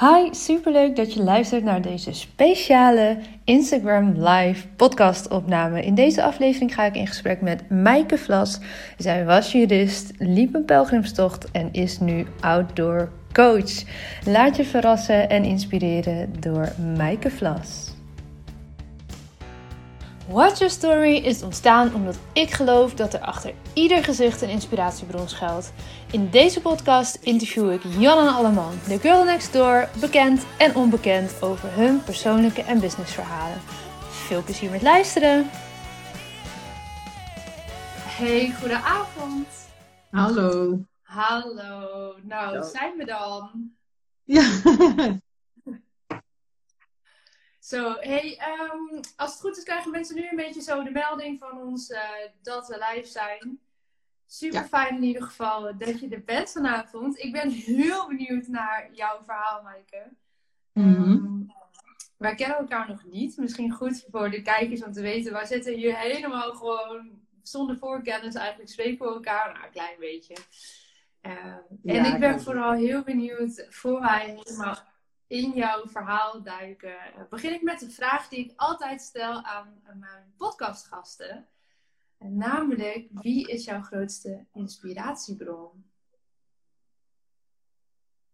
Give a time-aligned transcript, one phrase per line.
[0.00, 5.82] Hi, superleuk dat je luistert naar deze speciale Instagram Live podcast opname.
[5.82, 8.58] In deze aflevering ga ik in gesprek met Maaike Vlas.
[8.98, 13.82] Zij was jurist, liep een pelgrimstocht en is nu outdoor coach.
[14.26, 17.94] Laat je verrassen en inspireren door Maaike Vlas.
[20.28, 25.28] Watch Your Story is ontstaan omdat ik geloof dat er achter ieder gezicht een inspiratiebron
[25.28, 25.72] schuilt.
[26.10, 31.74] In deze podcast interview ik Janne Alleman, de girl next door, bekend en onbekend over
[31.74, 33.60] hun persoonlijke en businessverhalen.
[34.10, 35.50] Veel plezier met luisteren!
[37.96, 39.46] Hey, goedenavond!
[40.10, 40.78] Hallo!
[41.02, 42.14] Hallo!
[42.22, 43.72] Nou, zijn we dan?
[44.24, 44.50] Ja!
[47.60, 51.38] Zo, hey, ehm, als het goed is krijgen mensen nu een beetje zo de melding
[51.38, 51.98] van ons uh,
[52.42, 53.60] dat we live zijn.
[54.32, 57.18] Super fijn in ieder geval dat je er bent vanavond.
[57.18, 60.12] Ik ben heel benieuwd naar jouw verhaal, Maaike.
[60.72, 61.30] Mm
[62.20, 63.36] wij kennen elkaar nog niet.
[63.36, 65.32] Misschien goed voor de kijkers om te weten.
[65.32, 67.10] Wij zitten hier helemaal gewoon
[67.42, 68.34] zonder voorkennis.
[68.34, 70.34] Eigenlijk spreken we elkaar nou, een klein beetje.
[71.20, 74.78] Ehm, en ik ben vooral heel benieuwd voor wij helemaal
[75.26, 76.96] in jouw verhaal duiken,
[77.30, 81.46] begin ik met een vraag die ik altijd stel aan mijn podcastgasten.
[82.28, 85.84] Namelijk, wie is jouw grootste inspiratiebron?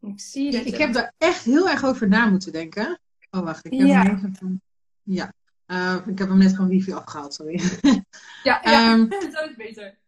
[0.01, 0.65] Ik zie dat.
[0.65, 3.01] Ik, heb daar echt heel erg over na moeten denken.
[3.31, 4.03] Oh, wacht, ik heb ja.
[4.03, 4.61] hem net
[5.03, 5.33] Ja,
[5.67, 7.61] uh, ik heb hem net van wifi afgehaald, sorry.
[8.43, 8.93] Ja, ja.
[8.93, 9.99] Um, dat is beter.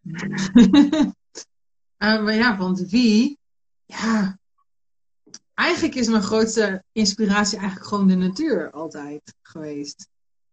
[1.99, 3.39] uh, maar ja, want wie?
[3.85, 4.39] Ja,
[5.55, 10.09] eigenlijk is mijn grootste inspiratie eigenlijk gewoon de natuur altijd geweest.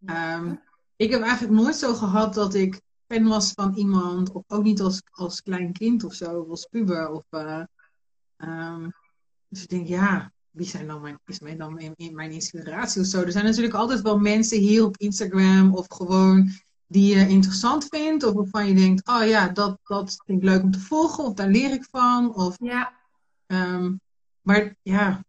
[0.05, 0.61] Um,
[0.95, 4.81] ik heb eigenlijk nooit zo gehad dat ik fan was van iemand, of ook niet
[4.81, 7.09] als, als klein kind of zo, of als puber.
[7.09, 7.63] Of, uh,
[8.37, 8.93] um,
[9.47, 13.07] dus ik denk, ja, wie zijn dan mijn, is mij dan mijn, mijn inspiratie of
[13.07, 13.21] zo?
[13.21, 16.49] Er zijn natuurlijk altijd wel mensen hier op Instagram of gewoon
[16.87, 20.63] die je interessant vindt, of waarvan je denkt, oh ja, dat, dat vind ik leuk
[20.63, 22.35] om te volgen, of daar leer ik van.
[22.35, 22.93] Of, ja.
[23.47, 23.99] Um,
[24.41, 25.23] maar ja,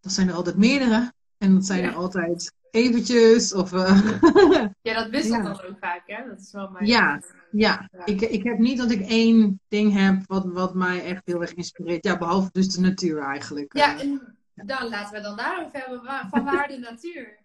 [0.00, 1.12] dat zijn er altijd meerdere.
[1.38, 3.54] En dat zijn er altijd eventjes.
[3.54, 4.10] Of, uh...
[4.82, 6.28] ja, dat wisselt dan ook vaak, hè?
[6.28, 6.86] Dat is wel mijn...
[6.86, 7.88] Ja, ja.
[7.92, 8.06] ja.
[8.06, 11.54] Ik, ik heb niet dat ik één ding heb wat, wat mij echt heel erg
[11.54, 12.04] inspireert.
[12.04, 13.76] Ja, behalve dus de natuur eigenlijk.
[13.76, 16.28] Ja, en dan laten we dan daarover hebben.
[16.30, 17.38] Van waar de natuur?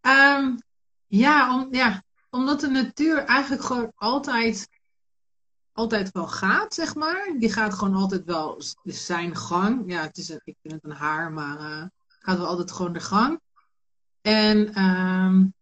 [0.00, 0.58] Um,
[1.24, 4.68] ja, om, ja, omdat de natuur eigenlijk gewoon altijd
[5.76, 7.34] altijd wel gaat, zeg maar.
[7.38, 9.82] Die gaat gewoon altijd wel zijn gang.
[9.92, 12.92] Ja, het is een, ik vind het een haar, maar uh, gaat wel altijd gewoon
[12.92, 13.40] de gang.
[14.26, 15.54] En um,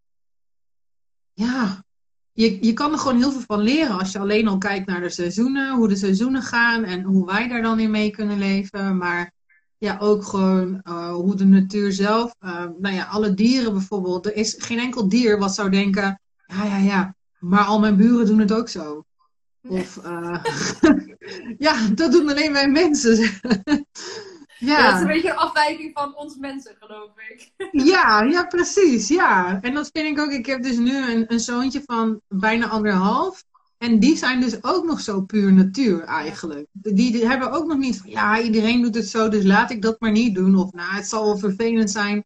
[1.32, 1.84] ja,
[2.32, 5.00] je, je kan er gewoon heel veel van leren als je alleen al kijkt naar
[5.00, 8.96] de seizoenen, hoe de seizoenen gaan en hoe wij daar dan in mee kunnen leven.
[8.96, 9.32] Maar
[9.78, 14.26] ja, ook gewoon uh, hoe de natuur zelf, uh, nou ja, alle dieren bijvoorbeeld.
[14.26, 18.26] Er is geen enkel dier wat zou denken, ja, ja, ja, maar al mijn buren
[18.26, 19.04] doen het ook zo.
[19.62, 20.44] Of, uh,
[21.66, 23.18] ja, dat doen alleen wij mensen.
[24.64, 24.84] ja.
[24.84, 27.50] dat is een beetje een afwijking van ons mensen, geloof ik.
[27.92, 29.08] ja, ja, precies.
[29.08, 29.58] Ja.
[29.60, 30.30] En dat vind ik ook.
[30.30, 33.44] Ik heb dus nu een, een zoontje van bijna anderhalf.
[33.78, 36.66] En die zijn dus ook nog zo puur natuur eigenlijk.
[36.72, 39.82] Die, die, hebben ook nog niet van, ja, iedereen doet het zo, dus laat ik
[39.82, 40.56] dat maar niet doen.
[40.56, 42.24] Of, nou, het zal wel vervelend zijn.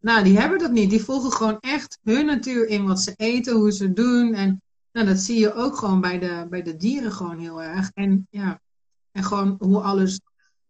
[0.00, 0.90] Nou, die hebben dat niet.
[0.90, 4.34] Die volgen gewoon echt hun natuur in wat ze eten, hoe ze doen.
[4.34, 4.62] En
[4.92, 7.90] nou, dat zie je ook gewoon bij de, bij de dieren gewoon heel erg.
[7.94, 8.60] En ja,
[9.12, 10.20] en gewoon hoe alles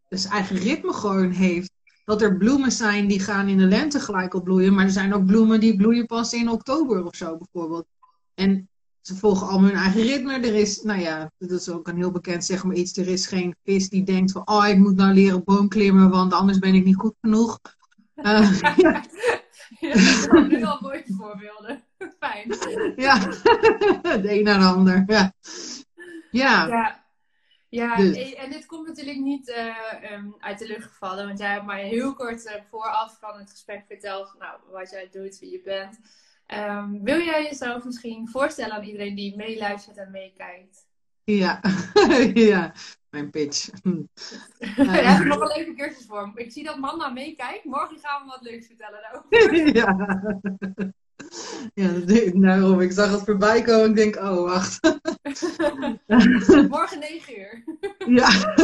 [0.08, 1.70] dus eigen ritme gewoon heeft.
[2.04, 5.26] Dat er bloemen zijn die gaan in de lente gelijk opbloeien, maar er zijn ook
[5.26, 7.86] bloemen die bloeien pas in oktober of zo bijvoorbeeld.
[8.34, 8.69] En
[9.00, 10.32] ze volgen allemaal hun eigen ritme.
[10.32, 12.96] Er is, nou ja, dat is ook een heel bekend zeg maar iets.
[12.96, 16.58] Er is geen vis die denkt van, oh, ik moet nou leren boomklimmen, want anders
[16.58, 17.58] ben ik niet goed genoeg.
[18.14, 19.02] Uh, ja.
[19.80, 19.98] dat
[20.30, 21.84] zijn nu al mooie voorbeelden.
[22.20, 22.54] Fijn.
[22.96, 23.19] Ja,
[24.22, 25.04] de een naar de ander.
[25.06, 25.32] Ja.
[26.30, 26.66] Ja.
[26.66, 27.06] ja.
[27.71, 28.34] Ja, dus.
[28.34, 31.89] en dit komt natuurlijk niet uh, um, uit de lucht gevallen, want jij hebt mij
[31.89, 35.99] heel kort uh, vooraf van het gesprek verteld nou, wat jij doet, wie je bent.
[36.47, 40.87] Um, wil jij jezelf misschien voorstellen aan iedereen die meeluistert en meekijkt?
[41.25, 41.61] Ja,
[42.35, 42.73] ja,
[43.11, 43.69] mijn pitch.
[44.76, 46.32] Daar heb ik nog een leuke cursus voor.
[46.35, 47.64] Ik zie dat Manda meekijkt.
[47.64, 49.67] Morgen gaan we wat leuks vertellen daarover.
[49.81, 49.97] ja.
[51.75, 51.92] Ja,
[52.32, 52.80] daarom.
[52.80, 53.88] Ik zag het voorbij komen.
[53.88, 54.80] Ik denk, oh, wacht.
[56.70, 57.64] Morgen 9 uur.
[58.06, 58.54] ja.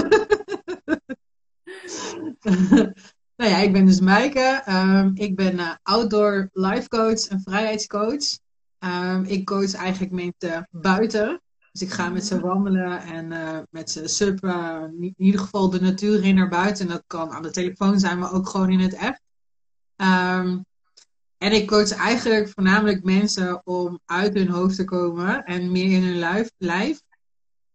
[3.37, 4.62] nou ja, ik ben dus Maaike.
[4.69, 8.38] Um, ik ben uh, outdoor life coach en vrijheidscoach.
[8.78, 11.43] Um, ik coach eigenlijk mensen buiten.
[11.72, 14.94] Dus ik ga met ze wandelen en uh, met ze suppen.
[15.00, 16.87] in ieder geval de natuur in naar buiten.
[16.87, 19.19] En dat kan aan de telefoon zijn, maar ook gewoon in het app.
[19.96, 20.64] Um,
[21.39, 26.03] en ik coach eigenlijk voornamelijk mensen om uit hun hoofd te komen en meer in
[26.03, 27.01] hun lijf, lijf,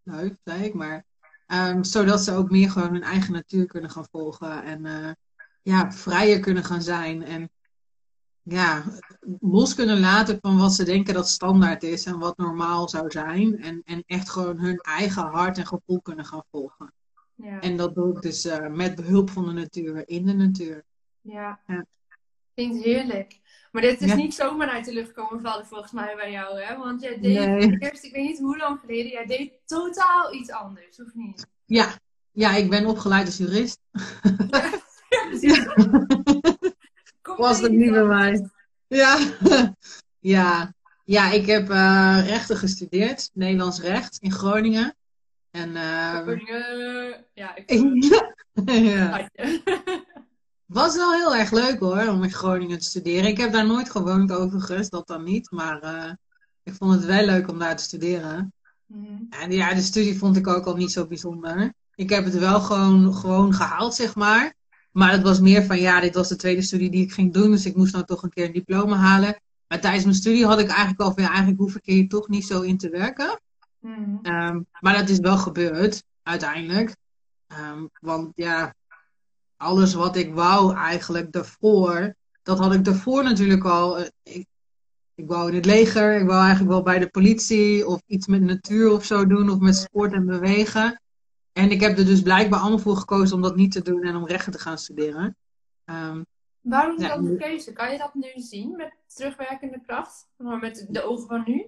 [0.04, 1.06] lijf zei ik maar,
[1.48, 5.12] um, zodat ze ook meer gewoon hun eigen natuur kunnen gaan volgen en uh,
[5.62, 7.50] ja, vrijer kunnen gaan zijn en
[8.42, 8.84] ja,
[9.40, 13.62] los kunnen laten van wat ze denken dat standaard is en wat normaal zou zijn
[13.62, 16.94] en, en echt gewoon hun eigen hart en gevoel kunnen gaan volgen.
[17.36, 17.60] Ja.
[17.60, 20.84] En dat doe ik dus uh, met behulp van de natuur, in de natuur.
[21.22, 21.60] Ja.
[21.68, 21.86] ja.
[22.54, 23.40] Klinkt heerlijk.
[23.72, 26.78] Maar dit is niet zomaar uit de lucht komen vallen volgens mij bij jou, hè?
[26.78, 27.78] Want jij deed nee.
[27.80, 31.48] eerst, ik weet niet hoe lang geleden, jij deed totaal iets anders, of niet?
[31.66, 31.94] Ja,
[32.32, 33.80] ja ik ben opgeleid als jurist.
[34.50, 34.72] Ja,
[35.40, 35.76] ja
[37.38, 38.50] Was het niet bij mij.
[38.88, 39.18] Ja.
[40.20, 40.74] ja.
[41.06, 44.96] Ja, ik heb uh, rechten gestudeerd, Nederlands recht in Groningen.
[45.52, 47.70] En, uh, Groningen, ja, ik.
[48.66, 49.30] ja.
[50.70, 53.30] Was wel heel erg leuk hoor, om in Groningen te studeren.
[53.30, 55.52] Ik heb daar nooit gewoond overigens, dat dan niet.
[55.52, 56.12] Maar uh,
[56.64, 58.54] ik vond het wel leuk om daar te studeren.
[58.86, 59.28] Mm.
[59.30, 61.74] En ja, de studie vond ik ook al niet zo bijzonder.
[61.96, 64.54] Ik heb het wel gewoon, gewoon gehaald, zeg maar.
[64.92, 67.52] Maar het was meer van, ja, dit was de tweede studie die ik ging doen.
[67.52, 69.42] Dus ik moest nou toch een keer een diploma halen.
[69.68, 72.28] Maar tijdens mijn studie had ik eigenlijk al van, ja, eigenlijk hoef ik hier toch
[72.28, 73.40] niet zo in te werken.
[73.80, 74.20] Mm.
[74.24, 76.96] Um, maar dat is wel gebeurd, uiteindelijk.
[77.48, 78.74] Um, want ja,
[79.60, 83.98] alles wat ik wou eigenlijk daarvoor, dat had ik daarvoor natuurlijk al.
[83.98, 84.48] Eh, ik,
[85.16, 88.42] ik wou in het leger, ik wou eigenlijk wel bij de politie of iets met
[88.42, 91.02] natuur of zo doen of met sport en bewegen.
[91.54, 94.16] En ik heb er dus blijkbaar allemaal voor gekozen om dat niet te doen en
[94.16, 95.36] om rechten te gaan studeren.
[95.86, 96.26] Um,
[96.62, 97.74] Waarom is dat de keuze?
[97.74, 100.28] Kan je dat nu zien met terugwerkende kracht?
[100.38, 101.66] Maar met de ogen van nu?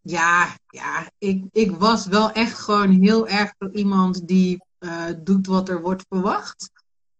[0.00, 5.68] Ja, ja ik, ik was wel echt gewoon heel erg iemand die uh, doet wat
[5.68, 6.70] er wordt verwacht.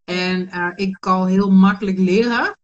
[0.06, 2.56] En uh, ik kan heel makkelijk leren.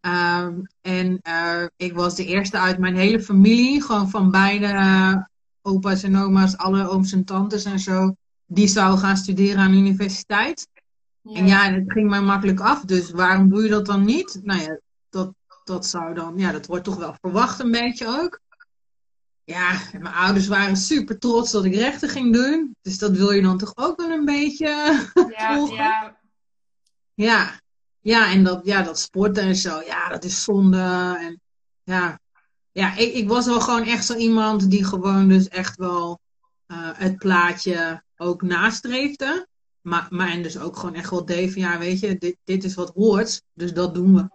[0.00, 5.16] Um, en uh, ik was de eerste uit mijn hele familie, gewoon van beide uh,
[5.62, 8.14] opa's en oma's, alle ooms en tantes en zo,
[8.46, 10.68] die zou gaan studeren aan de universiteit.
[11.20, 11.34] Ja.
[11.34, 14.40] En ja, het ging mij makkelijk af, dus waarom doe je dat dan niet?
[14.42, 14.78] Nou ja,
[15.10, 15.34] dat,
[15.64, 18.40] dat zou dan, ja, dat wordt toch wel verwacht een beetje ook.
[19.44, 22.76] Ja, en mijn ouders waren super trots dat ik rechten ging doen.
[22.82, 24.66] Dus dat wil je dan toch ook wel een beetje
[25.36, 25.76] ja, volgen.
[25.76, 26.15] Ja,
[27.16, 27.60] ja,
[28.00, 31.16] ja en dat, ja, dat sporten en zo, ja, dat is zonde.
[31.20, 31.40] En
[31.82, 32.20] ja,
[32.72, 36.20] ja ik, ik was wel gewoon echt zo iemand die gewoon dus echt wel
[36.66, 39.48] uh, het plaatje ook nastreefde.
[39.80, 42.64] Maar, maar en dus ook gewoon echt wel deed van, ja, weet je, dit, dit
[42.64, 44.28] is wat hoort, dus dat doen we.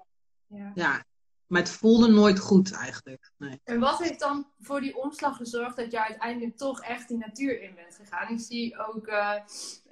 [0.48, 0.72] Ja.
[0.76, 1.06] ja.
[1.52, 3.32] Maar het voelde nooit goed eigenlijk.
[3.38, 3.62] Nee.
[3.64, 7.62] En wat heeft dan voor die omslag gezorgd dat je uiteindelijk toch echt die natuur
[7.62, 8.34] in bent gegaan?
[8.34, 9.36] Ik zie ook uh,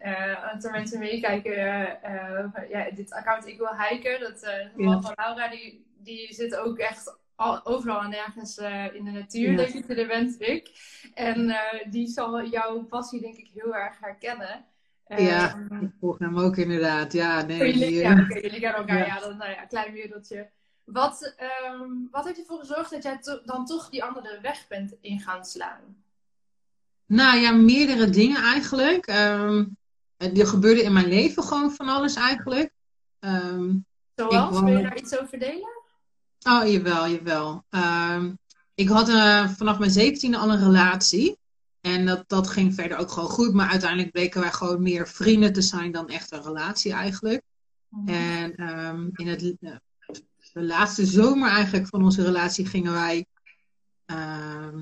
[0.04, 4.44] uh, mensen meekijken, uh, ja, dit account Ik Wil Hiken, dat
[4.78, 8.58] uh, van Laura, die, die zit ook echt al, overal en nergens
[8.94, 9.58] in de natuur, ja.
[9.58, 10.70] dat je er bent, Rick.
[11.14, 11.56] En
[11.90, 14.66] die zal jouw passie denk ik heel erg herkennen.
[15.08, 17.14] ja, ik volg hem ook inderdaad.
[17.14, 17.58] Ja, nee.
[17.58, 20.50] Jullie, ja, okay, jullie kennen elkaar, ja, ja dat, nou ja, klein wereldje.
[20.92, 21.34] Wat,
[21.68, 25.46] um, wat heeft ervoor gezorgd dat jij dan toch die andere weg bent in gaan
[25.46, 26.04] slaan?
[27.06, 29.08] Nou ja, meerdere dingen eigenlijk.
[29.08, 29.78] Um,
[30.18, 32.72] er gebeurde in mijn leven gewoon van alles eigenlijk.
[33.20, 34.60] Um, Zoals?
[34.60, 35.78] Wil je daar iets over delen?
[36.44, 37.64] Oh, jawel, jawel.
[38.74, 41.38] ik had uh, vanaf mijn zeventiende al een relatie.
[41.82, 43.54] En dat, dat ging verder ook gewoon goed.
[43.54, 47.42] Maar uiteindelijk bleken wij gewoon meer vrienden te zijn dan echt een relatie eigenlijk.
[47.90, 48.56] Mm En
[49.16, 49.76] in het, uh,
[50.54, 53.26] de laatste zomer eigenlijk van onze relatie gingen wij.
[54.12, 54.82] Uh,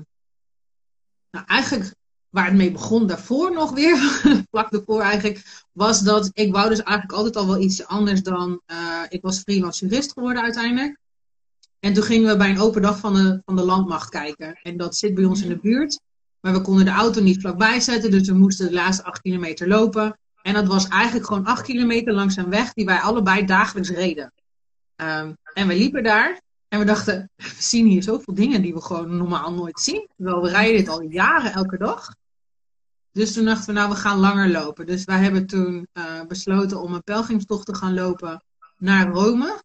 [1.30, 1.94] nou, eigenlijk
[2.28, 3.96] waar het mee begon daarvoor nog weer,
[4.50, 8.60] vlak daarvoor eigenlijk, was dat ik wou dus eigenlijk altijd al wel iets anders dan.
[8.66, 10.98] Uh, ik was freelance jurist geworden uiteindelijk.
[11.80, 14.58] En toen gingen we bij een open dag van de, van de landmacht kijken.
[14.62, 16.00] En dat zit bij ons in de buurt.
[16.40, 19.68] Maar we konden de auto niet vlakbij zetten, dus we moesten de laatste acht kilometer
[19.68, 20.18] lopen.
[20.42, 24.32] En dat was eigenlijk gewoon acht kilometer langs een weg die wij allebei dagelijks reden.
[24.96, 28.80] Um, en we liepen daar en we dachten, we zien hier zoveel dingen die we
[28.80, 30.08] gewoon normaal nooit zien.
[30.16, 32.14] Terwijl we rijden dit al jaren elke dag.
[33.12, 34.86] Dus toen dachten we, nou, we gaan langer lopen.
[34.86, 38.42] Dus wij hebben toen uh, besloten om een pelgrimstocht te gaan lopen
[38.76, 39.62] naar Rome.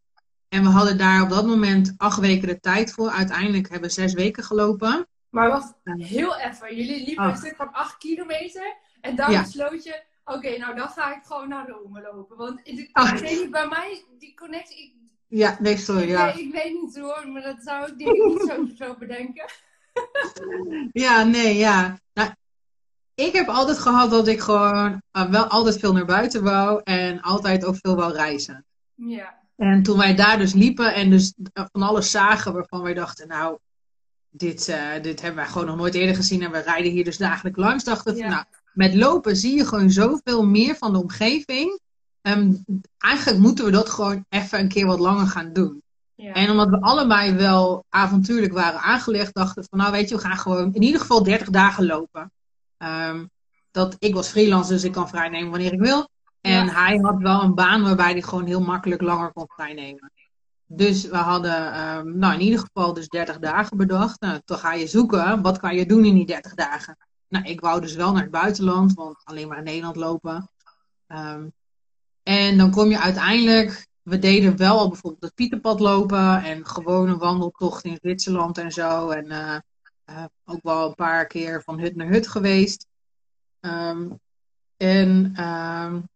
[0.50, 3.10] En we hadden daar op dat moment acht weken de tijd voor.
[3.10, 5.08] Uiteindelijk hebben we zes weken gelopen.
[5.30, 6.76] Maar wacht, heel even.
[6.76, 8.78] Jullie liepen een stuk van acht kilometer.
[9.02, 9.42] En dan ja.
[9.42, 12.38] besloot je, oké, nou dan ga ik gewoon naar Rome lopen.
[12.38, 12.80] Want ik,
[13.22, 15.04] ik bij mij, die connectie,
[15.36, 16.08] ja, nee, sorry.
[16.08, 16.32] Ja.
[16.32, 19.46] Ik, ik weet niet hoor, maar dat zou ik denk ik niet zo, zo bedenken.
[21.06, 22.00] ja, nee, ja.
[22.14, 22.30] Nou,
[23.16, 27.22] ik heb altijd gehad dat ik gewoon uh, wel altijd veel naar buiten wou en
[27.22, 28.66] altijd ook veel wou reizen.
[28.96, 29.42] Ja.
[29.56, 33.58] En toen wij daar dus liepen en dus van alles zagen waarvan wij dachten, nou,
[34.30, 37.18] dit, uh, dit hebben wij gewoon nog nooit eerder gezien en we rijden hier dus
[37.18, 38.30] dagelijks langs, dachten we, ja.
[38.30, 41.82] nou, met lopen zie je gewoon zoveel meer van de omgeving.
[42.28, 42.66] Um,
[42.98, 45.82] eigenlijk moeten we dat gewoon even een keer wat langer gaan doen.
[46.16, 46.34] Ja.
[46.34, 50.22] En omdat we allebei wel avontuurlijk waren aangelegd, dachten we van nou weet je, we
[50.22, 52.32] gaan gewoon in ieder geval 30 dagen lopen.
[52.78, 53.30] Um,
[53.72, 56.10] dat, ik was freelance, dus ik kan vrijnemen wanneer ik wil.
[56.42, 56.74] En ja.
[56.74, 60.12] hij had wel een baan waarbij hij gewoon heel makkelijk langer kon vrijnemen.
[60.66, 64.22] Dus we hadden um, nou in ieder geval dus 30 dagen bedacht.
[64.22, 66.98] Nou, toen ga je zoeken, wat kan je doen in die 30 dagen?
[67.28, 70.50] Nou, ik wou dus wel naar het buitenland, want alleen maar in Nederland lopen.
[71.08, 71.54] Um,
[72.24, 77.18] en dan kom je uiteindelijk, we deden wel al bijvoorbeeld het Pieterpad lopen en gewone
[77.18, 79.10] wandeltocht in Zwitserland en zo.
[79.10, 79.56] En uh,
[80.10, 82.88] uh, ook wel een paar keer van hut naar hut geweest.
[83.62, 84.20] Um,
[84.78, 86.08] en um,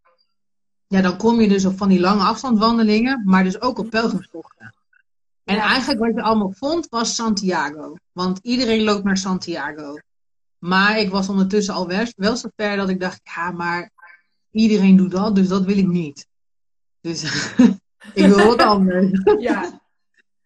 [0.88, 4.76] ja, dan kom je dus op van die lange afstandwandelingen, maar dus ook op pelgrimstochten.
[5.44, 5.62] En ja.
[5.62, 7.96] eigenlijk wat je allemaal vond was Santiago.
[8.12, 9.98] Want iedereen loopt naar Santiago.
[10.60, 13.92] Maar ik was ondertussen al wel, wel zo ver dat ik dacht, ja, maar
[14.58, 16.28] iedereen doet dat, dus dat wil ik niet.
[17.02, 17.24] Dus
[18.14, 19.12] ik wil wat anders.
[19.40, 19.82] Ja.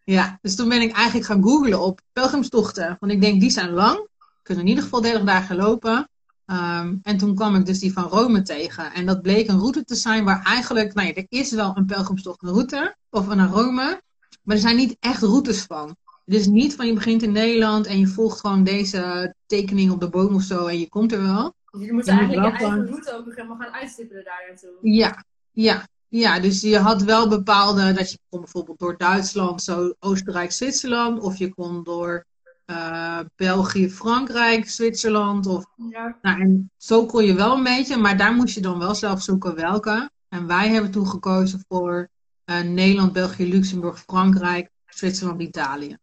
[0.03, 2.97] ja, dus toen ben ik eigenlijk gaan googlen op pelgrimstochten.
[2.99, 4.07] Want ik denk, die zijn lang.
[4.41, 6.09] Kunnen in ieder geval 30 dagen lopen.
[6.45, 8.93] Um, en toen kwam ik dus die van Rome tegen.
[8.93, 11.85] En dat bleek een route te zijn waar eigenlijk, nou ja, er is wel een
[11.85, 14.01] pelgrimstocht een route, of naar Rome,
[14.43, 15.95] maar er zijn niet echt routes van.
[16.25, 19.99] Het is niet van je begint in Nederland en je volgt gewoon deze tekening op
[19.99, 21.53] de boom of zo en je komt er wel.
[21.79, 24.77] Je moet eigenlijk je eigen route ook nog helemaal gaan uitstippelen daar naartoe.
[24.81, 25.87] Ja, ja.
[26.07, 31.19] Ja, dus je had wel bepaalde, dat je kon bijvoorbeeld door Duitsland, zo Oostenrijk, Zwitserland,
[31.19, 32.25] of je kon door
[32.65, 35.45] uh, België, Frankrijk, Zwitserland.
[35.45, 36.17] Of, ja.
[36.21, 39.21] nou, en zo kon je wel een beetje, maar daar moest je dan wel zelf
[39.21, 40.09] zoeken welke.
[40.29, 42.09] En wij hebben toen gekozen voor
[42.45, 45.97] uh, Nederland, België, Luxemburg, Frankrijk, Zwitserland, Italië.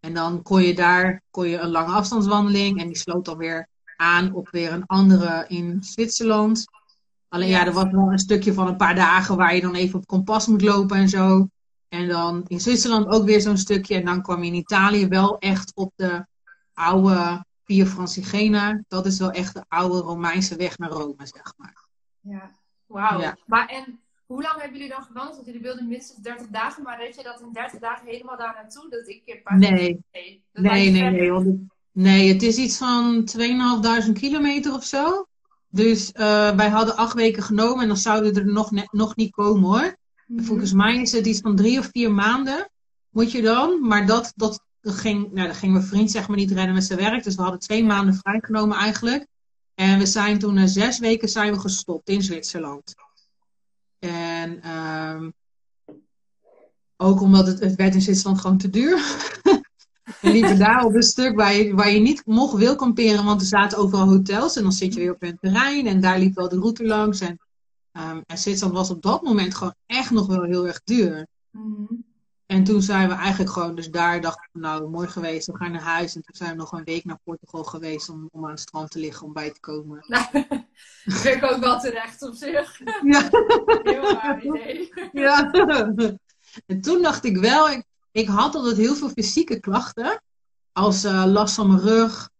[0.00, 3.68] En dan kon je daar kon je een lange afstandswandeling en die sloot dan weer
[4.02, 6.64] aan op weer een andere in Zwitserland.
[7.28, 9.98] Alleen ja, er was wel een stukje van een paar dagen waar je dan even
[9.98, 11.48] op kompas moet lopen en zo.
[11.88, 13.94] En dan in Zwitserland ook weer zo'n stukje.
[13.94, 16.26] En dan kwam je in Italië wel echt op de
[16.74, 18.82] oude Via Francigena.
[18.88, 21.86] Dat is wel echt de oude Romeinse weg naar Rome, zeg maar.
[22.20, 22.50] Ja,
[22.86, 23.20] wauw.
[23.20, 23.36] Ja.
[23.46, 25.34] Maar en hoe lang hebben jullie dan gewandeld?
[25.34, 26.82] Want jullie wilden minstens 30 dagen.
[26.82, 28.90] Maar weet je dat in 30 dagen helemaal daar naartoe?
[28.90, 29.70] Dat ik een paar Nee,
[30.12, 31.56] nee, nee, nee, nee, want het,
[31.92, 32.32] nee.
[32.32, 33.28] Het is iets van
[34.06, 35.26] 2.500 kilometer of zo.
[35.68, 39.62] Dus uh, wij hadden acht weken genomen en dan zouden er nog, nog niet komen
[39.62, 39.96] hoor.
[40.26, 40.44] Mm-hmm.
[40.44, 42.70] Volgens mij is het iets van drie of vier maanden
[43.12, 43.86] moet je dan.
[43.86, 46.84] Maar dat, dat, dat ging, nou, dat ging mijn vriend zeg maar niet redden met
[46.84, 47.24] zijn werk.
[47.24, 49.26] Dus we hadden twee maanden vrijgenomen eigenlijk.
[49.74, 52.94] En we zijn toen na zes weken zijn we gestopt in Zwitserland.
[53.98, 55.32] En um,
[56.96, 58.96] ook omdat het, het werd in Zwitserland gewoon te duur.
[60.20, 63.40] We liepen daar op een stuk waar je, waar je niet mocht wil kamperen, want
[63.40, 64.56] er zaten overal hotels.
[64.56, 67.20] En dan zit je weer op een terrein en daar liep wel de route langs.
[67.20, 67.38] En,
[67.92, 71.26] um, en Zwitserland was op dat moment gewoon echt nog wel heel erg duur.
[71.50, 72.04] Mm-hmm.
[72.52, 75.72] En toen zijn we eigenlijk gewoon, dus daar dachten we, nou, mooi geweest, we gaan
[75.72, 76.14] naar huis.
[76.14, 78.90] En toen zijn we nog een week naar Portugal geweest om, om aan het strand
[78.90, 80.04] te liggen, om bij te komen.
[80.08, 80.24] Nou,
[81.04, 82.80] vind ik ook wel terecht op zich.
[83.02, 83.28] Ja.
[83.82, 84.92] Heel raar idee.
[85.12, 85.50] Ja.
[86.66, 90.22] En toen dacht ik wel, ik, ik had altijd heel veel fysieke klachten.
[90.72, 92.30] Als uh, last van mijn rug.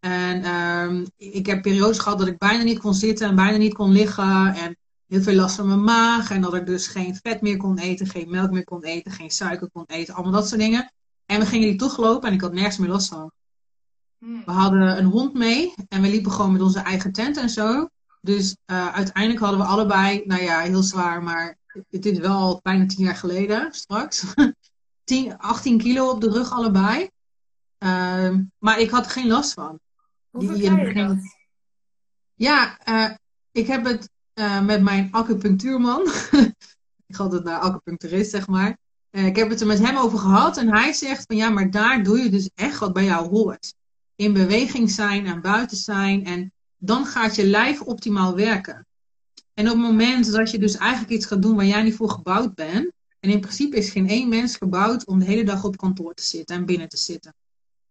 [0.00, 3.74] En um, ik heb periodes gehad dat ik bijna niet kon zitten en bijna niet
[3.74, 4.54] kon liggen.
[4.54, 6.30] En heel veel last van mijn maag.
[6.30, 9.30] En dat ik dus geen vet meer kon eten, geen melk meer kon eten, geen
[9.30, 10.14] suiker kon eten.
[10.14, 10.92] Allemaal dat soort dingen.
[11.26, 13.32] En we gingen die toch lopen en ik had nergens meer last van.
[14.18, 14.42] Hmm.
[14.44, 17.88] We hadden een hond mee en we liepen gewoon met onze eigen tent en zo.
[18.20, 21.58] Dus uh, uiteindelijk hadden we allebei, nou ja, heel zwaar, maar
[21.90, 24.24] het is wel al bijna tien jaar geleden straks.
[25.12, 27.08] 10, 18 kilo op de rug allebei.
[27.78, 29.80] Uh, maar ik had er geen last van.
[30.30, 31.16] Hoe verklaar je dat?
[32.34, 33.14] Ja, uh,
[33.50, 36.06] ik heb het uh, met mijn acupunctuurman.
[37.08, 38.78] ik ga altijd naar acupuncturist, zeg maar.
[39.10, 40.56] Uh, ik heb het er met hem over gehad.
[40.56, 43.74] En hij zegt van ja, maar daar doe je dus echt wat bij jou hoort.
[44.14, 46.24] In beweging zijn en buiten zijn.
[46.24, 48.86] En dan gaat je lijf optimaal werken.
[49.54, 52.10] En op het moment dat je dus eigenlijk iets gaat doen waar jij niet voor
[52.10, 52.92] gebouwd bent.
[53.22, 56.22] En in principe is geen één mens gebouwd om de hele dag op kantoor te
[56.22, 57.34] zitten en binnen te zitten.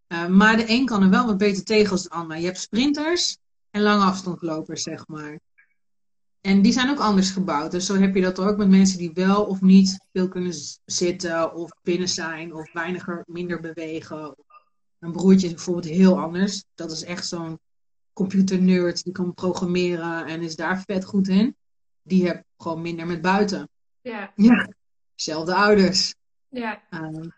[0.07, 2.37] Uh, maar de een kan er wel wat beter tegen als de ander.
[2.37, 3.37] Je hebt sprinters
[3.69, 5.39] en lange afstandlopers, zeg maar.
[6.41, 7.71] En die zijn ook anders gebouwd.
[7.71, 10.53] Dus zo heb je dat ook met mensen die wel of niet veel kunnen
[10.85, 14.35] zitten of binnen zijn of weiniger minder bewegen.
[14.97, 16.63] Mijn broertje is bijvoorbeeld heel anders.
[16.75, 17.59] Dat is echt zo'n
[18.13, 19.03] computernerd.
[19.03, 21.55] Die kan programmeren en is daar vet goed in.
[22.01, 23.69] Die heb gewoon minder met buiten.
[24.01, 24.31] Ja.
[24.35, 24.69] Ja.
[25.21, 26.15] Zelfde ouders.
[26.49, 26.81] Ja.
[26.89, 27.29] Ehm,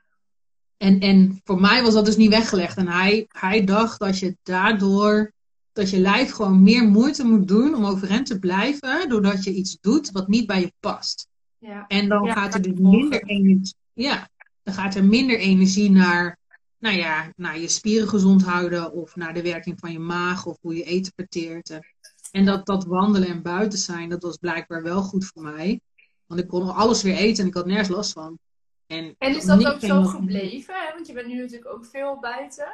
[0.78, 2.78] en, en voor mij was dat dus niet weggelegd.
[2.78, 5.32] En hij, hij dacht dat je daardoor,
[5.74, 9.78] dat je lijf gewoon meer moeite moet doen om overeind te blijven, doordat je iets
[9.82, 11.28] doet wat niet bij je past.
[11.58, 11.86] Ja.
[11.88, 14.30] En dan Ja, gaat er dus minder energie, ja,
[14.64, 16.38] dan gaat er minder energie naar,
[16.80, 20.58] nou ja, naar je spieren gezond houden of naar de werking van je maag of
[20.62, 21.70] hoe je eten verteert.
[21.70, 21.86] En-
[22.32, 25.82] En dat, dat wandelen en buiten zijn, dat was blijkbaar wel goed voor mij.
[26.26, 28.40] Want ik kon alles weer eten en ik had nergens last van.
[28.88, 30.74] En, En is dat ook zo gebleven?
[30.76, 30.94] Hè?
[30.94, 32.74] Want je bent nu natuurlijk ook veel buiten.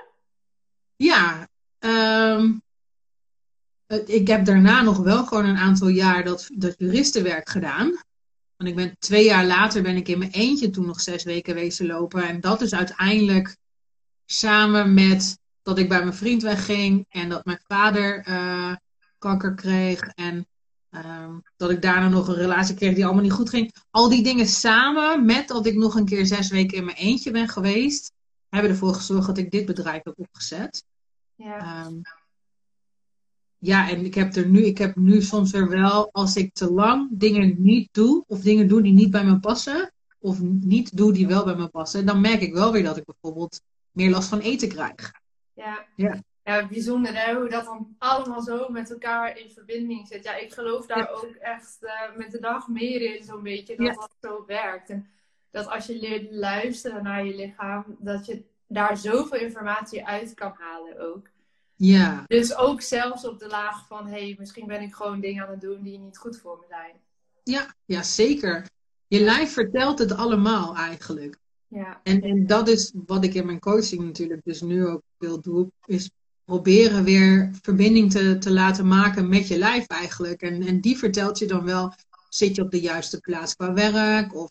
[0.95, 1.47] Ja,
[1.79, 2.51] ehm,
[4.05, 7.87] ik heb daarna nog wel gewoon een aantal jaar dat, dat juristenwerk gedaan.
[8.57, 11.55] Want ik ben twee jaar later ben ik in mijn eentje toen nog zes weken
[11.55, 12.23] wezen lopen.
[12.23, 13.57] En dat is uiteindelijk
[14.25, 18.75] samen met dat ik bij mijn vriend wegging en dat mijn vader eh,
[19.17, 20.01] kanker kreeg.
[20.01, 20.47] En
[20.89, 23.73] ehm, dat ik daarna nog een relatie kreeg die allemaal niet goed ging.
[23.89, 27.31] Al die dingen samen met dat ik nog een keer zes weken in mijn eentje
[27.31, 28.11] ben geweest,
[28.49, 30.83] hebben ervoor gezorgd dat ik dit bedrijf heb opgezet.
[31.35, 31.57] Ja.
[31.57, 31.95] Ehm,
[33.57, 36.71] ja, en ik heb er nu, ik heb nu soms er wel, als ik te
[36.71, 41.13] lang dingen niet doe, of dingen doe die niet bij me passen, of niet doe
[41.13, 44.29] die wel bij me passen, dan merk ik wel weer dat ik bijvoorbeeld meer last
[44.29, 45.11] van eten krijg.
[45.53, 45.85] Ja.
[45.95, 46.23] Ja.
[46.49, 50.23] Ja, bijzonder hè, hoe dat dan allemaal zo met elkaar in verbinding zit.
[50.23, 51.09] Ja, ik geloof daar Ja.
[51.09, 53.93] ook echt eh, met de dag meer in zo'n beetje dat Ja.
[53.93, 54.89] dat zo werkt.
[54.89, 55.07] En
[55.51, 60.53] dat als je leert luisteren naar je lichaam, dat je daar zoveel informatie uit kan
[60.57, 61.27] halen ook.
[61.75, 65.43] Ja, Dus ook zelfs op de laag van, hé, hey, misschien ben ik gewoon dingen
[65.43, 66.95] aan het doen die niet goed voor me zijn.
[67.43, 68.65] ja, ja, zeker.
[69.07, 71.37] Je lijf vertelt het allemaal eigenlijk.
[71.67, 75.41] Ja, En, en dat is wat ik in mijn coaching natuurlijk dus nu ook wil
[75.41, 76.09] doen, is
[76.49, 80.41] proberen weer verbinding te, te laten maken met je lijf eigenlijk.
[80.41, 81.93] En, en die vertelt je dan wel,
[82.29, 84.49] zit je op de juiste plaats qua werk of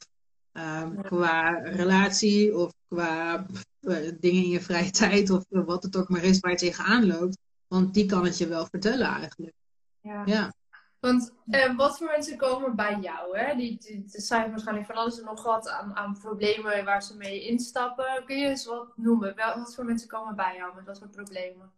[0.53, 3.47] ehm, qua relatie of qua
[3.81, 7.07] eh, dingen in je vrije tijd of wat het ook maar is waar je tegenaan
[7.07, 7.39] loopt.
[7.67, 9.55] Want die kan het je wel vertellen eigenlijk.
[10.01, 10.23] ja.
[10.27, 10.53] Ja.
[11.01, 13.39] Want eh, wat voor mensen komen bij jou?
[13.39, 13.57] Hè?
[13.57, 17.17] Die, die, die zijn waarschijnlijk van alles en nog wat aan, aan problemen waar ze
[17.17, 18.25] mee instappen.
[18.25, 19.35] Kun je eens wat noemen?
[19.37, 21.73] Wel, wat voor mensen komen bij jou met dat soort problemen?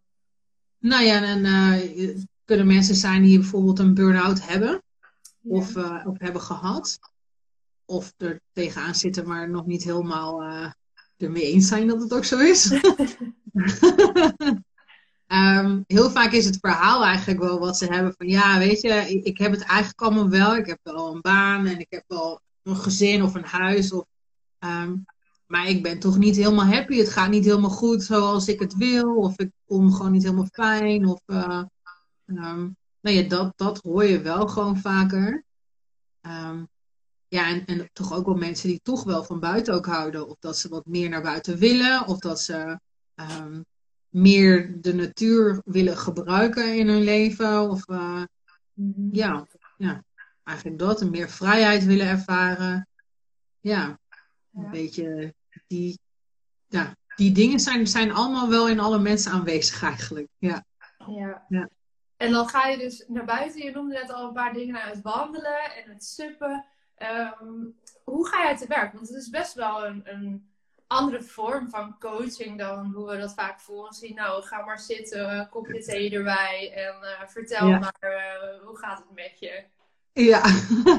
[0.81, 2.15] Nou ja, en eh,
[2.45, 4.83] kunnen mensen zijn die bijvoorbeeld een burn-out hebben.
[5.43, 6.99] Of, of hebben gehad.
[7.85, 10.71] Of er tegenaan zitten, maar nog niet helemaal eh
[11.21, 12.71] ermee eens zijn dat het ook zo is.
[15.27, 18.89] Ehm, heel vaak is het verhaal eigenlijk wel wat ze hebben van ja, weet je,
[18.89, 20.55] ik, ik heb het eigenlijk allemaal wel.
[20.55, 23.91] Ik heb wel een baan en ik heb wel een gezin of een huis.
[23.91, 24.05] Of,
[24.59, 24.95] ehm,
[25.51, 26.97] maar ik ben toch niet helemaal happy.
[26.97, 29.15] Het gaat niet helemaal goed zoals ik het wil.
[29.15, 31.05] Of ik me gewoon niet helemaal fijn.
[31.07, 31.63] Of, ehm,
[32.25, 35.43] nou ja, dat, dat hoor je wel gewoon vaker.
[36.21, 36.63] Ehm,
[37.27, 40.27] ja, en, en toch ook wel mensen die toch wel van buiten ook houden.
[40.29, 42.07] Of dat ze wat meer naar buiten willen.
[42.07, 42.79] Of dat ze
[43.15, 43.61] ehm,
[44.09, 47.69] meer de natuur willen gebruiken in hun leven.
[47.69, 48.23] Of eh,
[48.73, 49.15] Mhm.
[49.15, 50.03] ja, ja,
[50.43, 51.01] eigenlijk dat.
[51.01, 52.87] En meer vrijheid willen ervaren.
[53.59, 53.99] Ja,
[54.53, 54.69] een Ja.
[54.69, 55.33] beetje
[55.67, 55.99] die,
[56.67, 60.27] ja, die dingen zijn, zijn allemaal wel in alle mensen aanwezig eigenlijk.
[60.37, 60.65] Ja.
[61.07, 61.45] Ja.
[61.49, 61.69] Ja.
[62.17, 63.63] En dan ga je dus naar buiten.
[63.63, 66.65] Je noemde net al een paar dingen uit wandelen en het suppen.
[66.95, 67.65] Ehm,
[68.03, 68.93] hoe ga jij te werk?
[68.93, 70.51] Want het is best wel een, een
[70.87, 74.15] andere vorm van coaching dan hoe we dat vaak voor ons zien.
[74.15, 77.79] Nou, ga maar zitten, kopje thee erbij en eh, vertel Ja.
[77.79, 79.63] maar eh, hoe gaat het met je?
[80.13, 80.41] Ja.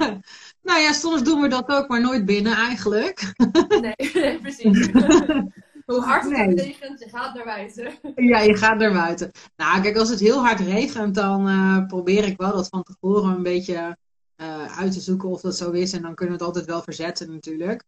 [0.69, 3.33] nou ja, soms doen we dat ook, maar nooit binnen eigenlijk.
[3.81, 4.89] Nee, nee precies.
[5.87, 6.55] hoe hard het Nee.
[6.55, 7.93] regent, je gaat naar buiten.
[8.15, 9.31] Ja, je gaat naar buiten.
[9.57, 13.37] Nou, kijk, als het heel hard regent, dan eh, probeer ik wel dat van tevoren
[13.37, 13.97] een beetje
[14.37, 15.93] eh, uit te zoeken of dat zo is.
[15.93, 17.85] En dan kunnen we het altijd wel verzetten natuurlijk.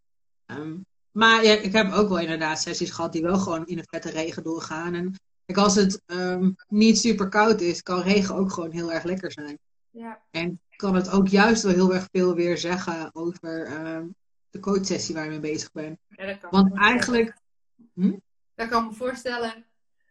[0.46, 0.76] Ehm,
[1.10, 4.10] maar ja, ik heb ook wel inderdaad sessies gehad die wel gewoon in de vette
[4.10, 4.94] regen doorgaan.
[4.94, 5.14] En
[5.46, 9.32] kijk, als het ehm, niet super koud is, kan regen ook gewoon heel erg lekker
[9.32, 9.58] zijn.
[9.90, 14.06] Ja, En kan het ook juist wel heel erg veel weer zeggen over ehm,
[14.50, 15.98] de coachsessie waar je mee bezig bent.
[16.08, 17.36] ja dat kan Want eigenlijk
[18.54, 19.64] Dat kan me voorstellen.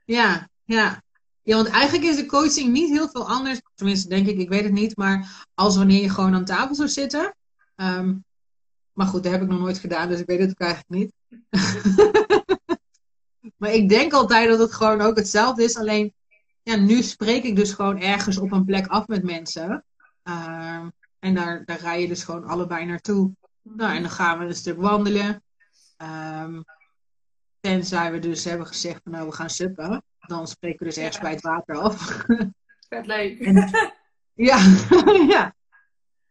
[0.06, 1.02] Ja, ja.
[1.42, 3.62] Ja, want eigenlijk is de coaching niet heel veel anders.
[3.76, 4.98] Tenminste, denk ik, ik weet het niet.
[4.98, 7.36] Maar als wanneer je gewoon aan tafel zou zitten.
[7.76, 8.16] Ehm,
[8.94, 11.14] maar goed, dat heb ik nog nooit gedaan, dus ik weet het ook eigenlijk niet.
[13.58, 15.78] maar ik denk altijd dat het gewoon ook hetzelfde is.
[15.78, 16.14] Alleen,
[16.64, 19.84] ja, nu spreek ik dus gewoon ergens op een plek af met mensen.
[20.24, 23.32] Ehm, en daar, daar rij je dus gewoon allebei naartoe.
[23.62, 25.44] Nou, en dan gaan we een stuk wandelen.
[25.98, 26.62] Ehm,
[27.60, 30.04] Tenzij we dus hebben gezegd van nou we gaan suppen.
[30.20, 31.22] Dan spreken we dus ergens Ja.
[31.22, 32.26] bij het water af.
[32.90, 33.40] Vet leuk.
[34.34, 34.58] Ja,
[35.34, 35.56] ja.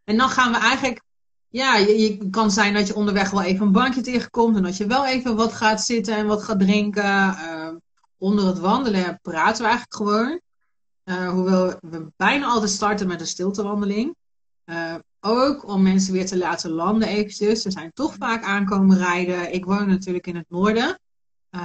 [0.05, 1.03] En dan gaan we eigenlijk.
[1.49, 4.57] Ja, je, je kan zijn dat je onderweg wel even een bankje tegenkomt.
[4.57, 7.05] En dat je wel even wat gaat zitten en wat gaat drinken.
[7.35, 7.69] Eh,
[8.19, 10.41] onder het wandelen praten we eigenlijk gewoon.
[11.13, 14.17] Eh, hoewel we bijna altijd starten met een stiltewandeling.
[14.65, 17.63] Eh, ook om mensen weer te laten landen eventjes.
[17.63, 19.53] Ze zijn toch vaak aankomen rijden.
[19.53, 21.01] Ik woon natuurlijk in het noorden.
[21.51, 21.61] Eh,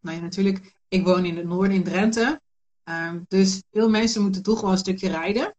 [0.00, 0.74] nou ja, natuurlijk.
[0.88, 2.40] Ik woon in het noorden in Drenthe.
[2.84, 5.56] Ehm, dus veel mensen moeten toch wel een stukje rijden.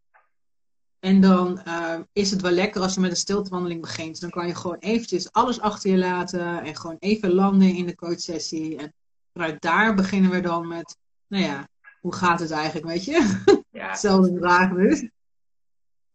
[0.99, 4.19] En dan ehm, is het wel lekker als je met een stiltewandeling begint.
[4.19, 7.95] Dan kan je gewoon eventjes alles achter je laten en gewoon even landen in de
[7.95, 8.77] coachsessie.
[8.77, 8.93] En
[9.33, 10.97] vanuit daar beginnen we dan met,
[11.27, 11.67] nou ja,
[12.03, 13.41] hoe gaat het eigenlijk, weet je?
[13.71, 13.87] Ja.
[13.89, 15.09] Hetzelfde vraag dus.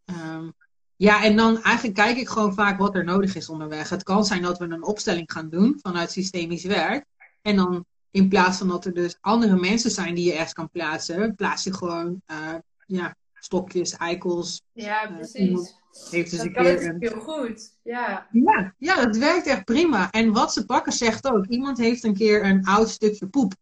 [0.05, 0.51] Ehm,
[0.96, 3.88] ja, en dan eigenlijk kijk ik gewoon vaak wat er nodig is onderweg.
[3.88, 7.05] Het kan zijn dat we een opstelling gaan doen vanuit systemisch werk.
[7.42, 10.70] En dan in plaats van dat er dus andere mensen zijn die je ergens kan
[10.70, 12.55] plaatsen, plaats je gewoon eh,
[12.87, 14.62] ja, stokjes, eikels.
[14.72, 15.77] Ja, Eh, precies.
[16.11, 16.96] Heeft dus Dat een kan keer een...
[16.98, 17.77] heel goed.
[17.83, 18.29] Ja.
[18.33, 20.11] Ja, ja, dat werkt echt prima.
[20.11, 23.55] En wat ze pakken zegt ook, iemand heeft een keer een oud stukje poep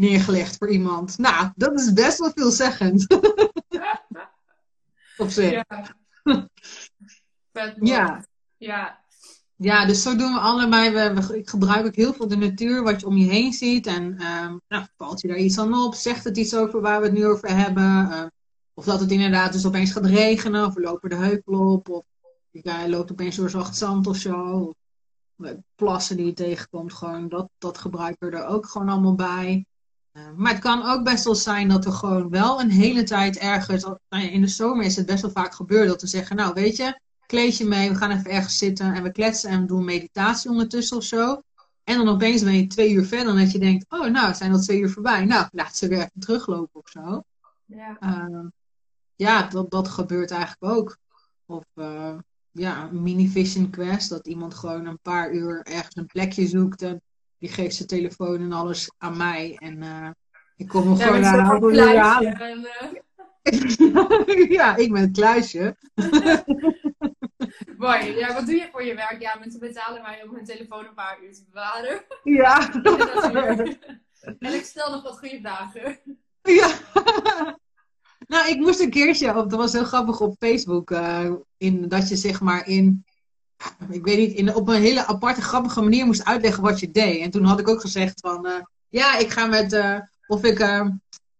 [0.00, 1.18] neergelegd voor iemand.
[1.18, 3.06] Nou, dat is best wel veelzeggend.
[5.16, 5.50] Op zich.
[5.50, 5.64] Ja.
[7.80, 8.24] Ja.
[8.58, 8.98] Ja.
[9.56, 10.90] Ja, dus zo doen we allebei.
[10.90, 13.86] We, we- ik gebruik ook heel veel de natuur, wat je om je heen ziet.
[13.86, 15.94] En ehm, nou, valt je daar iets aan op?
[15.94, 18.10] Zegt het iets over waar we het nu over hebben?
[18.10, 18.22] Eh,
[18.74, 22.04] of dat het inderdaad dus opeens gaat regenen, of we lopen de heuvel op, of
[22.50, 24.72] je loopt opeens door zacht zand of zo.
[25.36, 29.66] Of, plassen die je tegenkomt, gewoon dat, dat gebruiken we er ook gewoon allemaal bij.
[30.12, 33.38] Eh, maar het kan ook best wel zijn dat we gewoon wel een hele tijd
[33.38, 36.52] ergens, nou in de zomer is het best wel vaak gebeurd, dat we zeggen, nou
[36.54, 39.66] weet je, kleed je mee, we gaan even ergens zitten en we kletsen en we
[39.66, 41.42] doen meditatie ondertussen of zo.
[41.84, 44.52] En dan opeens ben je twee uur verder en dat je denkt, oh nou, zijn
[44.52, 45.24] al twee uur voorbij.
[45.24, 47.22] Nou, laat ze weer even teruglopen of zo.
[47.64, 47.96] Ja.
[48.00, 48.46] Ehm,
[49.16, 50.98] ja, dat, dat gebeurt eigenlijk ook.
[51.46, 52.18] Of eh,
[52.50, 56.82] ja, een mini vision quest, dat iemand gewoon een paar uur ergens een plekje zoekt
[56.82, 57.02] en
[57.40, 59.56] die geeft zijn telefoon en alles aan mij.
[59.58, 60.10] En eh,
[60.56, 61.24] ik kom hem Ja, gewoon
[61.80, 62.40] aan halen.
[62.40, 62.92] en, eh,
[64.58, 65.76] ja, ik ben het kluisje.
[67.76, 68.16] Mooi.
[68.16, 69.20] Ja, wat doe je voor je werk?
[69.20, 72.02] Ja, mensen betalen mij om hun telefoon een paar uur te bewaren.
[72.24, 72.68] Ja.
[74.38, 75.98] En ik stel nog wat goede vragen.
[76.42, 76.70] Ja.
[78.26, 82.08] nou, ik moest een keertje, op, dat was heel grappig op Facebook, eh, in, dat
[82.08, 83.04] je zeg maar in,
[83.88, 87.22] ik weet niet, in, op een hele aparte, grappige manier moest uitleggen wat je deed.
[87.22, 88.52] En toen had ik ook gezegd van, eh,
[88.88, 90.86] ja, ik ga met, eh, of ik, eh,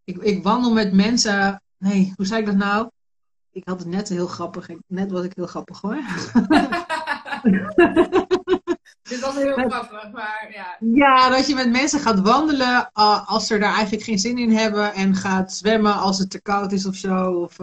[0.04, 2.88] ik, ik wandel met mensen, nee, hoe zei ik dat nou?
[3.52, 5.98] Ik had het net heel grappig, net was ik heel grappig hoor.
[9.02, 10.76] Dit was heel grappig, maar ja.
[10.94, 12.92] Ja, dat je met mensen gaat wandelen
[13.26, 14.94] als ze daar eigenlijk geen zin in hebben.
[14.94, 17.32] En gaat zwemmen als het te koud is of zo.
[17.32, 17.56] Of,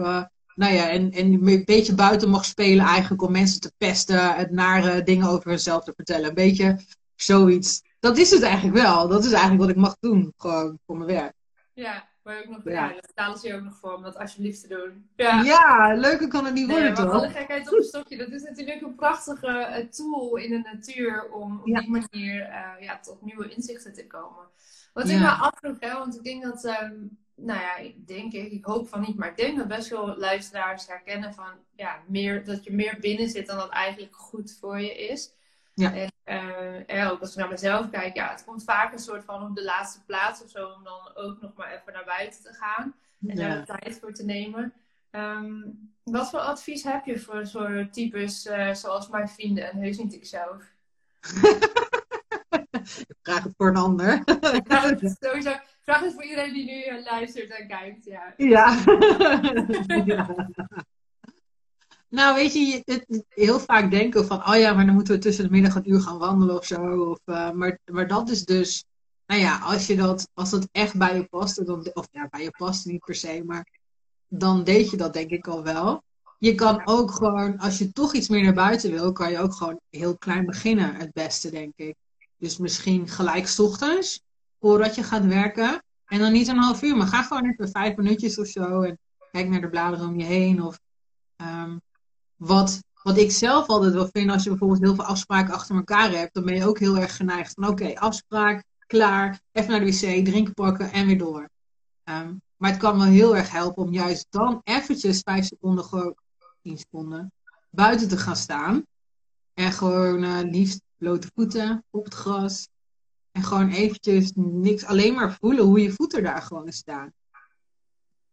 [0.58, 4.34] nou ja, en, en een beetje buiten mag spelen eigenlijk om mensen te pesten.
[4.36, 6.28] Het nare dingen over hunzelf te vertellen.
[6.28, 6.78] Een beetje
[7.14, 7.82] zoiets.
[8.00, 9.08] Dat is het eigenlijk wel.
[9.08, 10.32] Dat is eigenlijk wat ik mag doen.
[10.36, 11.32] Gewoon voor mijn werk.
[11.74, 12.88] Ja, maar ook nog, Ja.
[12.92, 15.08] dat betalen ze je ook nog voor om dat alsjeblieft te doen.
[15.16, 15.42] Ja.
[15.42, 17.12] Ja, leuker kan het niet Nee, worden maar toch?
[17.14, 21.30] alle gekheid op een stokje, dat is natuurlijk een prachtige eh, tool in de natuur
[21.32, 21.80] om op Ja.
[21.80, 24.44] die manier eh, ja, tot nieuwe inzichten te komen.
[24.92, 26.94] Wat ik me afvroeg, hè, want ik denk dat, ehm,
[27.38, 30.16] nou ja, ik denk, ik, ik hoop van niet, maar ik denk dat best veel
[30.16, 34.80] luisteraars herkennen van, ja, meer, dat je meer binnen zit dan dat eigenlijk goed voor
[34.80, 35.32] je is.
[35.74, 35.94] Ja.
[35.94, 39.24] En eh, ja, ook als ik naar mezelf kijk, ja, het komt vaak een soort
[39.24, 42.42] van op de laatste plaats of zo, om dan ook nog maar even naar buiten
[42.42, 42.94] te gaan
[43.26, 44.72] en daar de tijd voor te nemen.
[45.10, 45.60] Ehm,
[46.04, 50.12] wat voor advies heb je voor soort types eh, zoals mijn vrienden en heus niet
[50.12, 50.62] ikzelf?
[52.80, 54.22] Ik vraag het voor een ander.
[55.20, 55.54] Sowieso,
[55.88, 58.04] vraag het voor iedereen die nu eh, luistert en kijkt.
[58.04, 58.34] Ja.
[58.36, 58.76] Ja.
[60.04, 60.48] Ja.
[62.08, 65.44] Nou, weet je, het, heel vaak denken van, oh ja, maar dan moeten we tussen
[65.44, 67.10] de middag een uur gaan wandelen of zo.
[67.10, 68.84] Of, eh, maar, maar dat is dus,
[69.26, 72.42] nou ja, als je dat, als dat echt bij je past, dan, of ja, bij
[72.42, 73.66] je past niet per se, maar
[74.28, 76.02] dan deed je dat denk ik al wel.
[76.38, 79.54] Je kan ook gewoon, als je toch iets meer naar buiten wil, kan je ook
[79.54, 81.94] gewoon heel klein beginnen, het beste, denk ik.
[82.36, 84.22] Dus misschien gelijk ochtends,
[84.60, 85.82] voordat je gaat werken.
[86.06, 88.82] En dan niet een half uur, maar ga gewoon even vijf minuutjes of zo.
[88.82, 88.98] En
[89.30, 90.62] kijk naar de bladeren om je heen.
[90.62, 90.80] Of,
[91.36, 91.76] ehm,
[92.36, 96.10] wat, wat ik zelf altijd wel vind, als je bijvoorbeeld heel veel afspraken achter elkaar
[96.10, 99.86] hebt, dan ben je ook heel erg geneigd van oké, afspraak, klaar, even naar de
[99.86, 101.48] wc, drinken pakken en weer door.
[102.04, 106.14] Ehm, maar het kan wel heel erg helpen om juist dan eventjes vijf seconden, gewoon
[106.62, 107.32] tien seconden,
[107.70, 108.82] buiten te gaan staan.
[109.54, 112.68] En gewoon eh, liefst blote voeten op het gras.
[113.38, 117.12] En gewoon eventjes niks, alleen maar voelen hoe je voeten daar gewoon staan.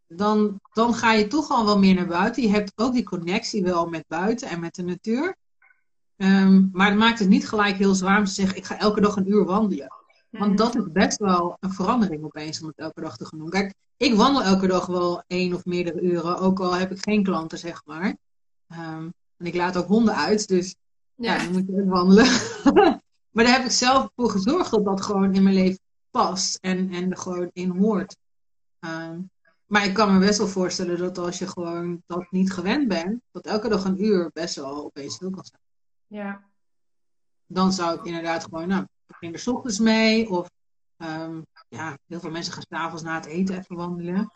[0.08, 2.44] Dan, dan ga je toch al wel meer naar buiten.
[2.44, 5.36] Je hebt ook die connectie wel met buiten en met de natuur.
[6.18, 9.02] Ehm, maar het maakt het niet gelijk heel zwaar om te zeggen, ik ga elke
[9.02, 9.94] dag een uur wandelen.
[10.30, 10.56] Want Mhm.
[10.56, 13.50] dat is best wel een verandering opeens om het elke dag te gaan doen.
[13.50, 17.24] Kijk, ik wandel elke dag wel één of meerdere uren, ook al heb ik geen
[17.24, 18.16] klanten, zeg maar.
[18.68, 20.76] Ehm, en ik laat ook honden uit, dus
[21.16, 21.44] ja, Ja.
[21.44, 22.26] dan moet je ook wandelen.
[23.36, 25.80] maar daar heb ik zelf voor gezorgd dat dat gewoon in mijn leven
[26.12, 28.18] past en, en er gewoon in hoort.
[28.80, 29.22] Ehm,
[29.66, 33.22] maar ik kan me best wel voorstellen dat als je gewoon dat niet gewend bent,
[33.32, 35.62] dat elke dag een uur best wel opeens veel kan zijn.
[36.08, 36.44] Ja.
[37.46, 40.30] Dan zou ik inderdaad gewoon, nou, ik begin er ochtends mee.
[40.30, 40.50] Of
[40.98, 44.32] ehm, ja, heel veel mensen gaan s'avonds na het eten even wandelen.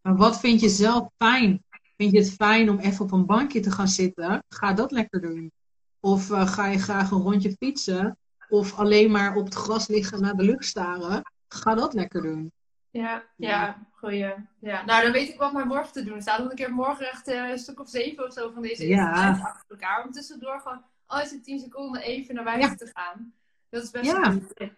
[0.00, 1.64] Maar wat vind je zelf fijn?
[1.96, 4.44] Vind je het fijn om even op een bankje te gaan zitten?
[4.48, 5.52] Ga dat lekker doen.
[6.00, 8.18] Of eh, ga je graag een rondje fietsen?
[8.48, 11.22] Of alleen maar op het gras liggen naar de lucht staren?
[11.48, 12.52] Ga dat lekker doen.
[12.90, 14.34] Ja, ja, goeie.
[14.60, 16.38] Ja, nou dan weet ik wat mij morgen te doen staat.
[16.38, 19.30] Want ik heb morgen echt eh, een stuk of zeven of zo van deze Ja.
[19.30, 20.04] achter elkaar.
[20.04, 22.76] Om tussendoor gewoon als in 10 seconden even naar buiten Ja.
[22.76, 23.32] te gaan.
[23.70, 24.30] Dat is best Ja.
[24.30, 24.70] goed.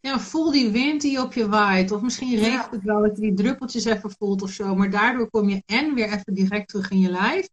[0.00, 1.90] Ja, voel die wind die op je waait.
[1.92, 4.74] Of misschien regent het wel dat je die druppeltjes even voelt of zo.
[4.74, 7.48] Maar daardoor kom je en weer even direct terug in je lijf.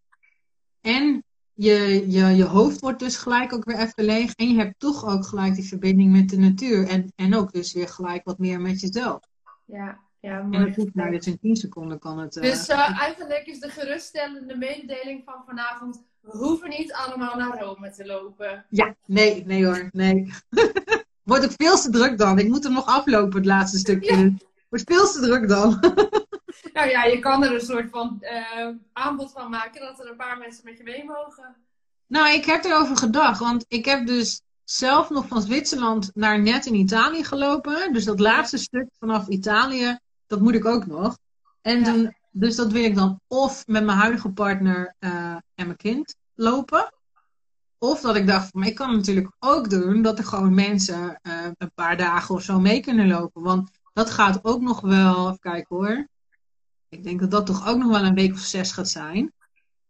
[0.81, 1.23] En
[1.63, 4.33] je, je, je hoofd wordt dus gelijk ook weer even leeg.
[4.35, 6.87] En je hebt toch ook gelijk die verbinding met de natuur.
[6.87, 9.19] En, en ook dus weer gelijk wat meer met jezelf.
[9.65, 10.65] Ja, ja En mooi.
[10.65, 12.35] dat hoeft maar dus in 10 seconden kan het.
[12.35, 17.59] eh, Dus eh, eigenlijk is de geruststellende mededeling van vanavond: we hoeven niet allemaal naar
[17.61, 18.65] Rome te lopen.
[18.69, 20.33] Ja, nee, nee hoor, nee.
[21.23, 22.39] Wordt ook veel te druk dan.
[22.39, 24.17] Ik moet hem nog aflopen, het laatste stukje.
[24.17, 24.31] Ja.
[24.69, 25.79] Wordt veel te druk dan.
[26.73, 30.15] Nou ja, je kan er een soort van eh, aanbod van maken dat er een
[30.15, 31.55] paar mensen met je mee mogen.
[32.07, 36.65] Nou, ik heb erover gedacht, want ik heb dus zelf nog van Zwitserland naar net
[36.65, 37.93] in Italië gelopen.
[37.93, 41.17] Dus dat laatste stuk vanaf Italië, dat moet ik ook nog.
[41.61, 42.13] En Ja.
[42.31, 46.93] dus dat wil ik dan of met mijn huidige partner eh, en mijn kind lopen.
[47.77, 51.71] Of dat ik dacht, ik kan natuurlijk ook doen dat er gewoon mensen eh, een
[51.75, 53.41] paar dagen of zo mee kunnen lopen.
[53.41, 56.07] Want dat gaat ook nog wel, even kijken hoor.
[56.91, 59.33] Ik denk dat dat toch ook nog wel een week of zes gaat zijn.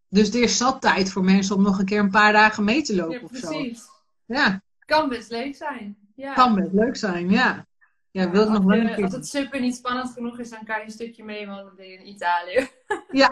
[0.10, 2.82] Dus er is zat tijd voor mensen om nog een keer een paar dagen mee
[2.82, 3.48] te lopen Ja, of zo.
[3.48, 3.84] precies.
[4.26, 5.98] Ja, Kan best leuk zijn.
[6.16, 6.34] Ja.
[6.34, 7.66] kan best leuk zijn, ja.
[8.12, 10.64] Ja, wil nog wel je- een keer als het super niet spannend genoeg is, dan
[10.66, 12.68] kan je een stukje meewandelen in Italië.
[13.22, 13.32] Ja.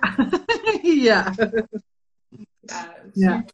[0.81, 1.33] ja.
[2.59, 3.45] Ja, Ja.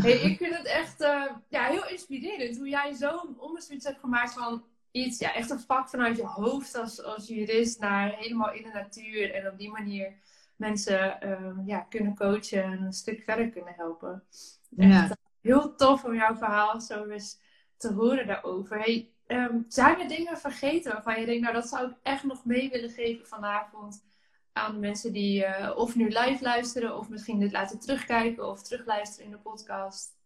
[0.00, 4.32] Hey, ik vind het echt eh, ja, heel inspirerend hoe jij zo'n onderzoek hebt gemaakt
[4.32, 4.62] van
[4.94, 8.70] iets, ja, echt een vak vanuit je hoofd als, als jurist naar helemaal in de
[8.72, 10.14] natuur en op die manier
[10.56, 14.22] mensen eh, ja, kunnen coachen en een stuk verder kunnen helpen.
[14.76, 15.04] Echt Ja.
[15.04, 17.38] eh, heel tof om jouw verhaal zo eens
[17.76, 18.78] te horen daarover.
[18.78, 22.44] Hey, ehm, zijn er dingen vergeten waarvan je denkt, nou dat zou ik echt nog
[22.44, 24.04] mee willen geven vanavond
[24.52, 28.62] aan de mensen die eh, of nu live luisteren of misschien dit laten terugkijken of
[28.62, 30.16] terugluisteren in de podcast?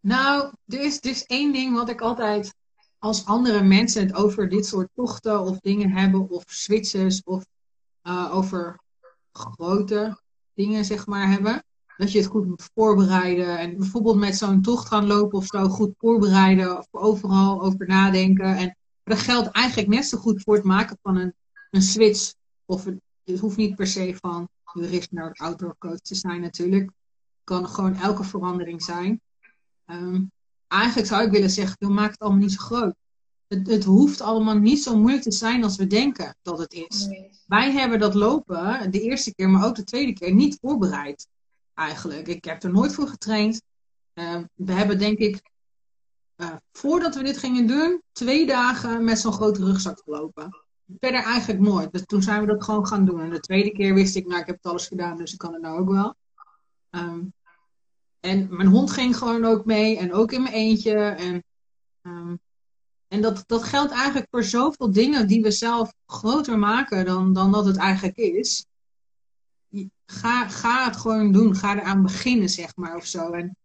[0.00, 2.54] Nou, er is, is één ding wat ik altijd,
[2.98, 7.46] als andere mensen het over dit soort tochten of dingen hebben, of switches, of
[8.02, 8.80] eh, over
[9.32, 10.20] grote
[10.54, 11.64] dingen, zeg maar, hebben,
[11.96, 13.58] dat je het goed moet voorbereiden.
[13.58, 18.56] En bijvoorbeeld met zo'n tocht gaan lopen of zo, goed voorbereiden, of overal over nadenken.
[18.56, 21.34] En dat geldt eigenlijk net zo goed voor het maken van een,
[21.70, 22.34] een switch.
[22.64, 26.84] Of het, hoeft niet per se van jurist naar outdoor coach te zijn natuurlijk.
[26.84, 29.20] Het kan gewoon elke verandering zijn.
[29.84, 30.22] Ehm,
[30.68, 32.94] eigenlijk zou ik willen zeggen, joh, maak het allemaal niet zo groot.
[33.46, 37.06] Het, het hoeft allemaal niet zo moeilijk te zijn als we denken dat het is.
[37.06, 37.30] Nee.
[37.46, 41.28] Wij hebben dat lopen de eerste keer, maar ook de tweede keer niet voorbereid.
[41.74, 42.28] Eigenlijk.
[42.28, 43.62] Ik heb er nooit voor getraind.
[44.12, 45.42] Ehm, we hebben denk ik,
[46.36, 50.56] eh, voordat we dit gingen doen, twee dagen met zo'n grote rugzak gelopen.
[51.00, 51.92] Verder eigenlijk nooit.
[51.92, 53.20] Dus toen zijn we dat gewoon gaan doen.
[53.20, 55.52] En de tweede keer wist ik, nou ik heb het alles gedaan, dus ik kan
[55.52, 56.14] het nou ook wel.
[56.90, 57.20] Ehm,
[58.28, 60.94] en mijn hond ging gewoon ook mee en ook in mijn eentje.
[60.94, 61.44] En,
[62.02, 62.36] ehm,
[63.08, 67.52] en dat, dat geldt eigenlijk voor zoveel dingen die we zelf groter maken dan, dan
[67.52, 68.66] dat het eigenlijk is.
[70.06, 71.56] Ga, ga het gewoon doen.
[71.56, 73.30] Ga eraan beginnen, zeg maar, of zo.
[73.30, 73.56] En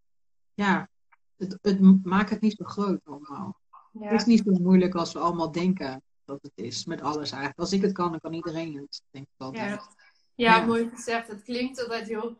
[0.53, 0.89] ja,
[1.37, 3.59] het, het, maak het niet zo groot allemaal.
[3.91, 4.07] Ja.
[4.07, 6.85] Het is niet zo moeilijk als we allemaal denken dat het is.
[6.85, 7.59] Met alles eigenlijk.
[7.59, 9.01] Als ik het kan, dan kan iedereen het.
[9.11, 9.69] Denk ik altijd.
[9.69, 9.91] Ja.
[10.35, 10.65] Ja, Ja.
[10.65, 11.27] mooi gezegd.
[11.27, 12.37] Het klinkt altijd heel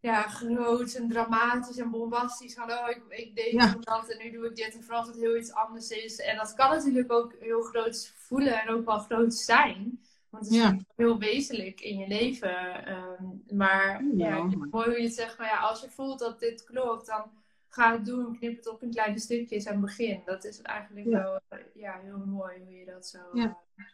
[0.00, 2.54] ja, groot en dramatisch en bombastisch.
[2.54, 3.74] Van, oh, ik, ik deed Ja.
[3.80, 4.74] dat en nu doe ik dit.
[4.74, 6.16] En vooral als het heel iets anders is.
[6.18, 10.00] En dat kan natuurlijk ook heel groot voelen en ook wel groot zijn.
[10.30, 10.76] Want het is Ja.
[10.96, 12.84] heel wezenlijk in je leven.
[12.86, 13.24] ehm,
[13.56, 14.42] maar ja, Ja.
[14.70, 15.38] mooi hoe je het zegt.
[15.38, 17.22] Maar ja, als je voelt dat dit klopt, dan
[17.68, 20.22] ga het doen, knip het op in kleine stukjes en begin.
[20.24, 23.18] Dat is eigenlijk wel eh, ja, heel mooi hoe je dat zo,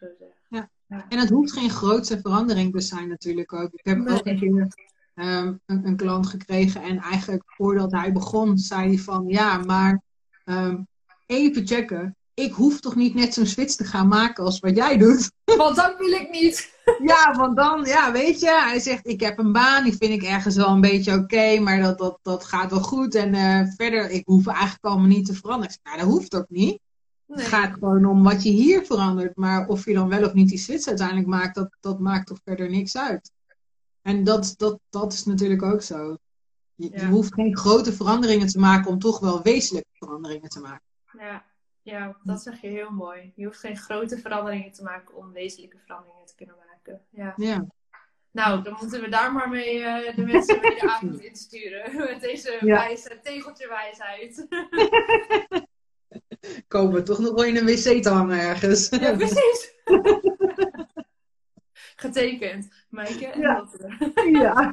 [0.01, 0.47] zo zegt.
[0.49, 0.69] Ja.
[1.09, 3.73] En het hoeft geen grootse verandering te zijn natuurlijk ook.
[3.73, 4.39] Ik heb ook een Nee.
[4.39, 4.69] keer
[5.15, 10.03] ehm, een, een klant gekregen en eigenlijk voordat hij begon zei hij van ja, maar
[10.45, 10.83] ehm,
[11.27, 12.17] even checken.
[12.35, 15.31] Ik hoef toch niet net zo'n switch te gaan maken als wat jij doet.
[15.57, 16.73] Want dat wil ik niet.
[17.03, 20.23] Ja, want dan, ja, weet je, hij zegt ik heb een baan, die vind ik
[20.23, 23.15] ergens wel een beetje oké, maar dat, dat, dat gaat wel goed.
[23.15, 25.75] En eh, verder, ik hoef eigenlijk allemaal niet te veranderen.
[25.75, 26.81] Ik zeg, nou, dat hoeft ook niet.
[27.27, 27.39] Nee.
[27.39, 29.37] Het gaat gewoon om wat je hier verandert.
[29.37, 32.39] Maar of je dan wel of niet die switch uiteindelijk maakt, dat, dat maakt toch
[32.45, 33.31] verder niks uit.
[34.05, 36.17] En dat, dat, dat is natuurlijk ook zo.
[36.75, 40.87] Je, hoeft geen grote veranderingen te maken om toch wel wezenlijke veranderingen te maken.
[41.19, 41.45] Ja.
[41.83, 43.33] ja, dat zeg je heel mooi.
[43.35, 47.01] Je hoeft geen grote veranderingen te maken om wezenlijke veranderingen te kunnen maken.
[47.11, 47.35] Ja.
[47.37, 47.67] Ja,
[48.31, 51.97] Nou, dan moeten we daar maar mee eh, de mensen mee de avond insturen.
[52.11, 52.75] Met deze Ja.
[52.75, 54.47] wijze, tegeltje wijsheid.
[56.69, 58.89] komen we toch nog wel in een wc te hangen ergens.
[58.89, 59.73] Ja, precies.
[62.05, 62.69] Getekend.
[62.89, 63.57] Maaike en Ja.
[63.59, 64.13] Lotte.
[64.31, 64.71] ja.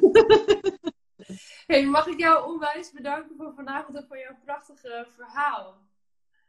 [1.66, 5.76] Hey, mag ik jou onwijs bedanken voor vanavond en voor jouw prachtige verhaal.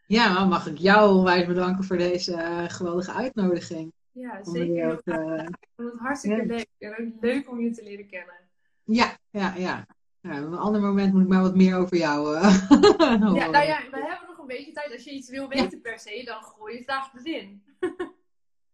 [0.07, 3.93] Ja, mag ik jou onwijs bedanken voor deze eh, geweldige uitnodiging.
[4.11, 4.91] Ja, zeker.
[4.91, 5.43] ook, eh.
[5.43, 6.45] Ik vond het hartstikke ja.
[6.45, 6.67] leuk.
[6.77, 8.35] En ook leuk om je te leren kennen.
[8.83, 9.85] ja, ja, ja.
[10.21, 12.41] Ja, op een ander moment moet ik maar wat meer over jou eh,
[12.97, 13.51] Ja, horen.
[13.51, 14.91] nou ja, we hebben nog een beetje tijd.
[14.91, 17.63] Als je iets wil weten per se, dan gooi je vraag erin.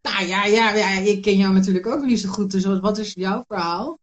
[0.01, 2.51] Nou ja, ja, ja, ik ken jou natuurlijk ook niet zo goed.
[2.51, 3.99] Dus wat- is jouw verhaal?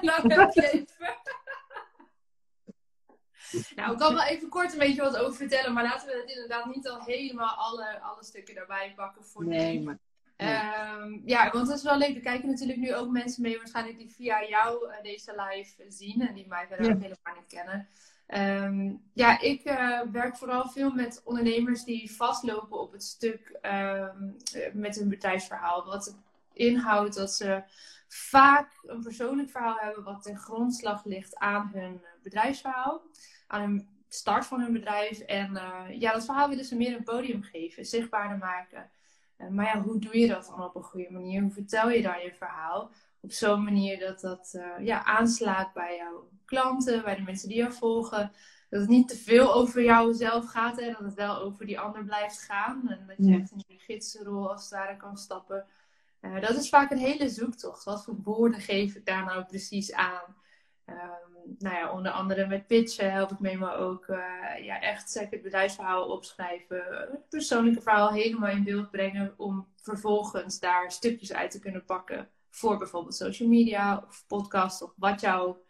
[0.00, 0.86] nou, heb even.
[3.74, 6.30] nou, ik kan wel even kort een beetje wat over vertellen, maar laten we het
[6.30, 9.50] inderdaad niet al helemaal alle, alle stukken erbij pakken voor nu.
[9.56, 9.98] Nee, maar...
[10.36, 12.14] Ehm, ja, want dat is wel leuk.
[12.14, 16.20] Er kijken natuurlijk nu ook mensen mee, waarschijnlijk die via jou eh, deze live zien
[16.28, 16.92] en die mij verder Ja.
[16.92, 17.88] ook helemaal niet kennen.
[18.26, 24.30] Ehm, ja, ik eh, werk vooral veel met ondernemers die vastlopen op het stuk ehm,
[24.54, 25.84] eh, met hun bedrijfsverhaal.
[25.84, 26.16] Wat
[26.52, 27.62] inhoudt dat ze
[28.08, 33.02] vaak een persoonlijk verhaal hebben wat ten grondslag ligt aan hun bedrijfsverhaal,
[33.46, 35.18] aan hun start van hun bedrijf.
[35.18, 38.90] En eh, ja, dat verhaal willen ze meer een podium geven, zichtbaarder maken.
[39.50, 41.42] Maar ja, hoe doe je dat dan op een goede manier?
[41.42, 42.90] Hoe vertel je dan je verhaal?
[43.20, 47.72] Op zo'n manier dat dat ja, aanslaat bij jouw klanten, bij de mensen die jou
[47.72, 48.32] volgen.
[48.70, 51.80] Dat het niet te veel over jou zelf gaat en dat het wel over die
[51.80, 52.88] ander blijft gaan.
[52.88, 53.38] En dat je Ja.
[53.38, 55.66] echt in die gidsrol als het ware kan stappen.
[56.20, 57.84] Uh, dat is vaak een hele zoektocht.
[57.84, 60.36] Wat voor woorden geef ik daar nou precies aan?
[60.86, 64.18] Um, nou ja, onder andere met pitchen help ik mee, maar ook uh,
[64.60, 66.84] ja, echt zeg, het bedrijfsverhaal opschrijven.
[67.10, 69.34] Het persoonlijke verhaal helemaal in beeld brengen.
[69.36, 72.28] Om vervolgens daar stukjes uit te kunnen pakken.
[72.50, 75.64] Voor bijvoorbeeld social media of podcast of wat jouw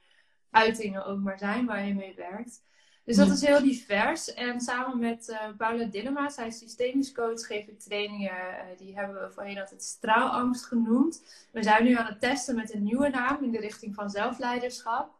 [0.57, 2.63] uitingen ook maar zijn waar je mee werkt.
[3.05, 4.35] Dus dat is heel divers.
[4.35, 8.33] En samen met uh, Paula Dillema, zij is systemisch coach, geef ik trainingen.
[8.33, 11.23] Uh, die hebben we voorheen altijd straalangst genoemd.
[11.53, 15.15] We zijn nu aan het testen met een nieuwe naam in de richting van zelfleiderschap.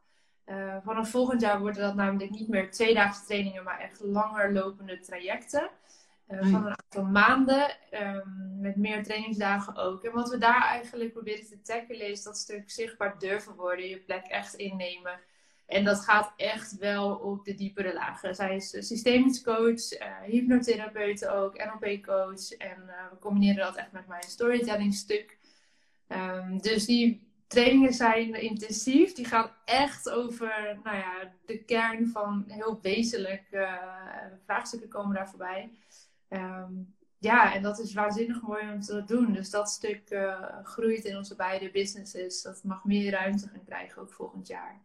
[0.47, 5.01] Uh, vanaf volgend jaar worden dat namelijk niet meer tweedaagse trainingen, maar echt langer lopende
[5.01, 5.71] trajecten.
[6.29, 6.51] Uh, Hmm.
[6.51, 10.05] van een aantal maanden, um, met meer trainingsdagen ook.
[10.05, 13.99] En wat we daar eigenlijk proberen te tackelen is dat stuk zichtbaar durven worden, je
[13.99, 15.21] plek echt innemen.
[15.67, 18.35] En dat gaat echt wel op de diepere lagen.
[18.35, 22.51] Zij is systemisch coach, uh, hypnotherapeut ook, NLP-coach.
[22.51, 25.39] En uh, we combineren dat echt met mijn storytelling stuk.
[26.09, 29.13] Um, dus die trainingen zijn intensief.
[29.13, 33.73] Die gaan echt over nou ja, de kern van heel wezenlijk uh,
[34.45, 35.71] vraagstukken komen daar voorbij.
[36.29, 39.33] Um, ja, en dat is waanzinnig mooi om te doen.
[39.33, 42.43] Dus dat stuk uh, groeit in onze beide businesses.
[42.43, 44.85] Dat mag meer ruimte gaan krijgen, ook volgend jaar.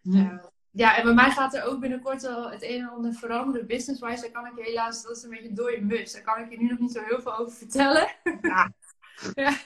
[0.00, 0.32] Ja.
[0.32, 3.66] Uh, ja, en bij mij gaat er ook binnenkort al het een en ander veranderen.
[3.66, 6.12] Business-wise, daar kan ik je helaas, dat is een beetje door je mus.
[6.12, 8.08] Daar kan ik je nu nog niet zo heel veel over vertellen.
[8.42, 8.72] Ja.
[9.34, 9.56] ja.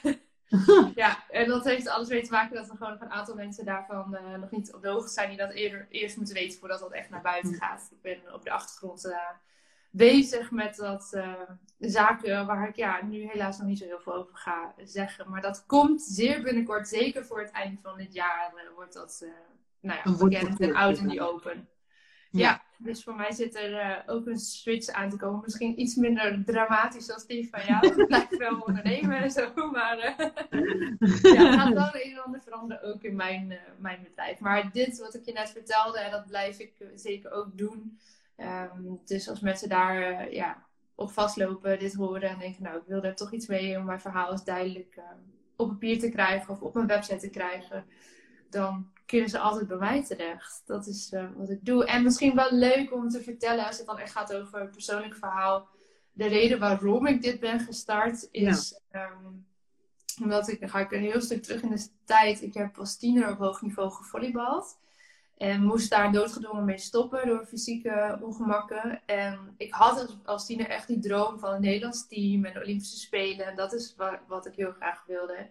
[0.94, 3.64] ja, en dat heeft alles mee te maken dat er gewoon nog een aantal mensen
[3.64, 5.28] daarvan uh, nog niet op de hoogte zijn.
[5.28, 7.88] Die dat eerder, eerst moeten weten voordat dat echt naar buiten gaat.
[7.90, 9.16] Ik ben op de achtergrond uh,
[9.92, 11.32] bezig met dat uh,
[11.78, 15.30] zaken waar ik ja, nu helaas nog niet zo heel veel over ga zeggen.
[15.30, 19.20] Maar dat komt zeer binnenkort, zeker voor het eind van dit jaar, uh, wordt dat
[19.24, 19.30] uh,
[19.80, 21.68] nou ja, bekend en out in die open.
[22.30, 22.40] Ja.
[22.40, 22.62] ja.
[22.78, 25.40] dus voor mij zit er ook een switch aan te komen.
[25.42, 27.86] Misschien iets minder dramatisch als die van jou.
[27.86, 29.96] Ik blijf wel ondernemen en zo, maar
[31.22, 34.38] ja, gaat wel een en ander veranderen ook in mijn, mijn bedrijf.
[34.38, 37.98] Maar dit wat ik je net vertelde, en dat blijf ik zeker ook doen.
[38.42, 42.86] Um, dus als mensen daar uh, ja, op vastlopen, dit horen en denken, nou, ik
[42.86, 45.04] wil daar toch iets mee om mijn verhaal eens duidelijk uh,
[45.56, 47.84] op papier te krijgen of op mijn website te krijgen,
[48.50, 50.62] dan kunnen ze altijd bij mij terecht.
[50.66, 51.86] Dat is uh, wat ik doe.
[51.86, 55.14] En misschien wel leuk om te vertellen, als het dan echt gaat over een persoonlijk
[55.14, 55.68] verhaal.
[56.12, 59.10] De reden waarom ik dit ben gestart is ja.
[59.10, 59.46] um,
[60.22, 62.42] omdat ik, dan ga ik een heel stuk terug in de tijd.
[62.42, 64.78] Ik heb als tiener op hoog niveau gevolleybald.
[65.42, 69.02] En moest daar doodgedwongen mee stoppen door fysieke ongemakken.
[69.06, 72.96] En ik had als tiener echt die droom van een Nederlands team en de Olympische
[72.96, 73.46] Spelen.
[73.46, 75.50] En dat is wat, wat ik heel graag wilde.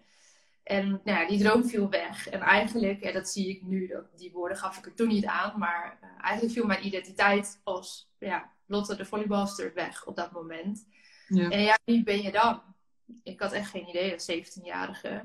[0.64, 2.30] En nou ja, die droom viel weg.
[2.30, 5.26] En eigenlijk, en dat zie ik nu, dat, die woorden gaf ik er toen niet
[5.26, 5.60] aan.
[5.60, 10.88] Maar uh, eigenlijk viel mijn identiteit als ja, Lotte de volleybalster weg op dat moment.
[11.28, 11.50] Ja.
[11.50, 12.62] En ja, wie ben je dan?
[13.24, 15.24] Ik had echt geen idee als 17-jarige.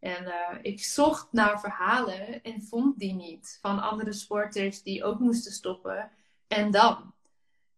[0.00, 3.58] En uh, ik zocht naar verhalen en vond die niet.
[3.60, 6.10] Van andere sporters die ook moesten stoppen.
[6.46, 7.12] En dan?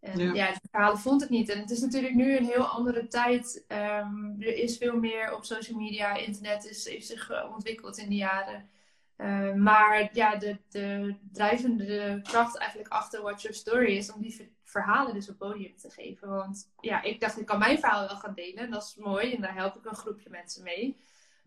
[0.01, 0.33] En ja.
[0.33, 1.49] ja, die verhalen vond ik niet.
[1.49, 3.65] En het is natuurlijk nu een heel andere tijd.
[3.69, 6.15] Um, er is veel meer op social media.
[6.15, 8.69] Internet is, heeft zich uh, ontwikkeld in die jaren.
[9.17, 14.55] Uh, maar ja, de, de drijvende kracht eigenlijk achter Watch Your Story is om die
[14.65, 16.29] verhalen dus op podium te geven.
[16.29, 18.71] Want ja, ik dacht, ik kan mijn verhaal wel gaan delen.
[18.71, 20.97] Dat is mooi en daar help ik een groepje mensen mee.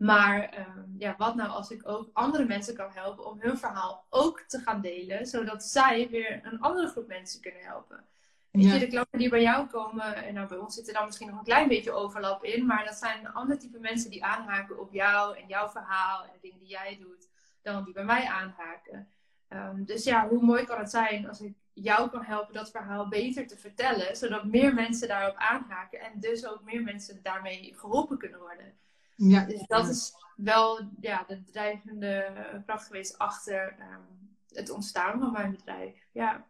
[0.04, 4.06] Maar uh, ja, wat nou als ik ook andere mensen kan helpen om hun verhaal
[4.10, 8.06] ook te gaan delen, zodat zij weer een andere groep mensen kunnen helpen.
[8.52, 11.06] Weet je, de klanten die bij jou komen, en nou, bij ons zit er dan
[11.06, 14.24] misschien nog een klein beetje overlap in, maar dat zijn een ander type mensen die
[14.24, 17.28] aanhaken op jou en jouw verhaal en de dingen die jij doet,
[17.62, 19.08] dan die bij mij aanhaken.
[19.50, 23.08] Um, dus ja, hoe mooi kan het zijn als ik jou kan helpen dat verhaal
[23.08, 28.18] beter te vertellen, zodat meer mensen daarop aanhaken en dus ook meer mensen daarmee geholpen
[28.18, 28.74] kunnen worden.
[29.16, 29.46] Ja.
[29.46, 32.34] Dus dat is wel ja, de drijvende
[32.66, 36.08] kracht geweest achter um, het ontstaan van mijn bedrijf.
[36.12, 36.46] Ja.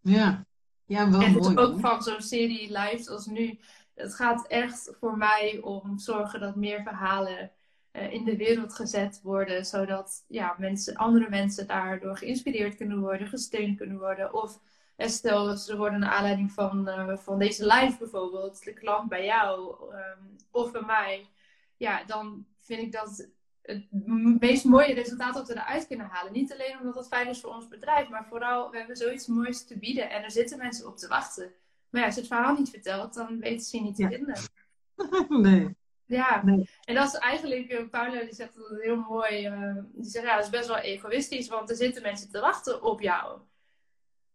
[0.00, 0.46] Ja,
[0.84, 1.48] ja wel en mooi.
[1.48, 3.58] En ook van zo'n serie live als nu.
[3.94, 7.50] Het gaat echt voor mij om zorgen dat meer verhalen
[7.92, 9.66] uh, in de wereld gezet worden.
[9.66, 14.34] Zodat ja, mensen, andere mensen daardoor geïnspireerd kunnen worden, gesteund kunnen worden.
[14.34, 14.60] Of
[14.96, 19.76] stel, ze worden naar aanleiding van, uh, van deze live bijvoorbeeld, de klant bij jou
[19.92, 21.26] um, of bij mij
[21.76, 23.28] ja, dan vind ik dat
[23.62, 23.86] het
[24.40, 26.32] meest mooie resultaat dat we eruit kunnen halen.
[26.32, 29.64] Niet alleen omdat het fijn is voor ons bedrijf, maar vooral we hebben zoiets moois
[29.64, 31.52] te bieden en er zitten mensen op te wachten.
[31.90, 34.08] Maar ja, als je het verhaal niet vertelt, dan weten ze je niet te ja.
[34.08, 34.38] vinden.
[35.50, 35.76] nee.
[36.06, 36.68] Ja, nee.
[36.84, 39.48] en dat is eigenlijk, uh, Paula die zegt dat heel mooi.
[39.48, 42.82] Uh, die zegt ja, dat is best wel egoïstisch, want er zitten mensen te wachten
[42.82, 43.40] op jou.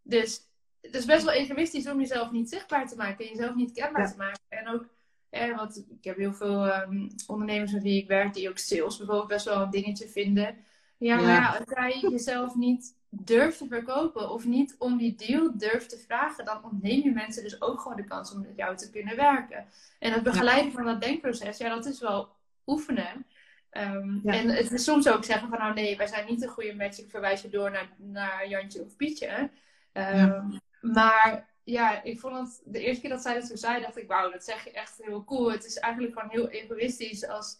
[0.01, 0.49] Dus
[0.81, 4.11] het is best wel egoïstisch om jezelf niet zichtbaar te maken, jezelf niet kenbaar ja.
[4.11, 4.41] te maken.
[4.47, 4.85] En ook
[5.31, 8.97] eh, want ik heb heel veel um, ondernemers met wie ik werk die ook sales
[8.97, 10.55] bijvoorbeeld best wel een dingetje vinden.
[10.97, 15.57] Ja, maar ja, als jij jezelf niet durft te verkopen of niet om die deal
[15.57, 18.75] durft te vragen, dan ontneem je mensen dus ook gewoon de kans om met jou
[18.75, 19.65] te kunnen werken.
[19.99, 22.29] En het begeleiden van dat denkproces, ja, dat is wel
[22.65, 23.25] oefenen.
[23.71, 24.33] Um, ja.
[24.33, 26.99] En het is soms ook zeggen van nou nee, wij zijn niet een goede match,
[26.99, 29.37] ik verwijs je door naar, naar Jantje of Pietje.
[29.37, 29.51] Um,
[29.93, 30.45] ja.
[30.81, 34.07] Maar ja, ik vond het de eerste keer dat zij dat zo zei, dacht ik,
[34.07, 35.51] wauw, dat zeg je echt heel cool.
[35.51, 37.57] Het is eigenlijk gewoon heel egoïstisch als,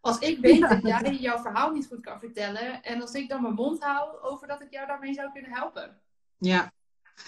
[0.00, 2.82] als ik weet dat jij jouw verhaal niet goed kan vertellen.
[2.82, 5.98] En als ik dan mijn mond hou over dat ik jou daarmee zou kunnen helpen.
[6.38, 6.72] Ja.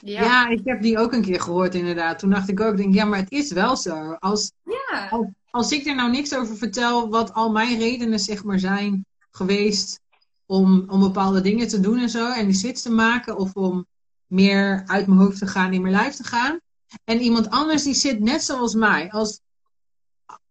[0.00, 0.22] Ja.
[0.22, 2.18] ja ik heb die ook een keer gehoord inderdaad.
[2.18, 4.12] Toen dacht ik ook, denk, ja, maar het is wel zo.
[4.12, 5.08] Als, ja.
[5.08, 9.06] als, als ik er nou niks over vertel, wat al mijn redenen zeg maar zijn
[9.30, 10.00] geweest
[10.46, 12.32] om, om bepaalde dingen te doen en zo.
[12.32, 13.86] En die switch te maken of om
[14.26, 16.60] meer uit mijn hoofd te gaan, in mijn lijf te gaan.
[17.04, 19.10] En iemand anders die zit net zoals mij.
[19.10, 19.40] Als,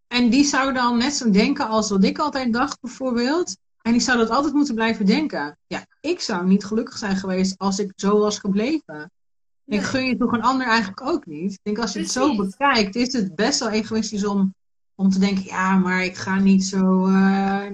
[0.08, 3.58] en die zou dan net zo denken als wat ik altijd dacht, bijvoorbeeld.
[3.82, 5.58] En die zou dat altijd moeten blijven denken.
[5.68, 9.12] Ja, ik zou niet gelukkig zijn geweest als ik zo was gebleven.
[9.64, 9.80] Nee.
[9.80, 11.52] Ik gun je toch een ander eigenlijk ook niet.
[11.52, 12.16] Ik denk als je Precies.
[12.16, 14.56] het zo bekijkt, is het best wel egoïstisch om,
[14.96, 17.66] om te denken: ja, maar ik ga niet zo uh,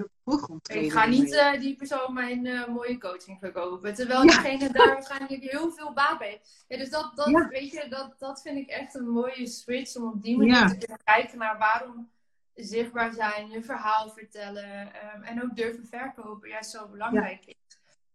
[0.62, 3.94] ik ga niet uh, die persoon mijn uh, mooie coaching verkopen.
[3.94, 4.26] Terwijl ja.
[4.26, 6.64] diegene daar waarschijnlijk heel veel baat bij heeft.
[6.68, 7.48] Ja, dus dat, dat, ja.
[7.48, 9.96] weet je, dat, dat vind ik echt een mooie switch.
[9.96, 12.10] Om op die manier te kunnen kijken naar waarom
[12.54, 14.92] zichtbaar zijn, je verhaal vertellen.
[15.14, 17.44] Um, en ook durven verkopen juist zo belangrijk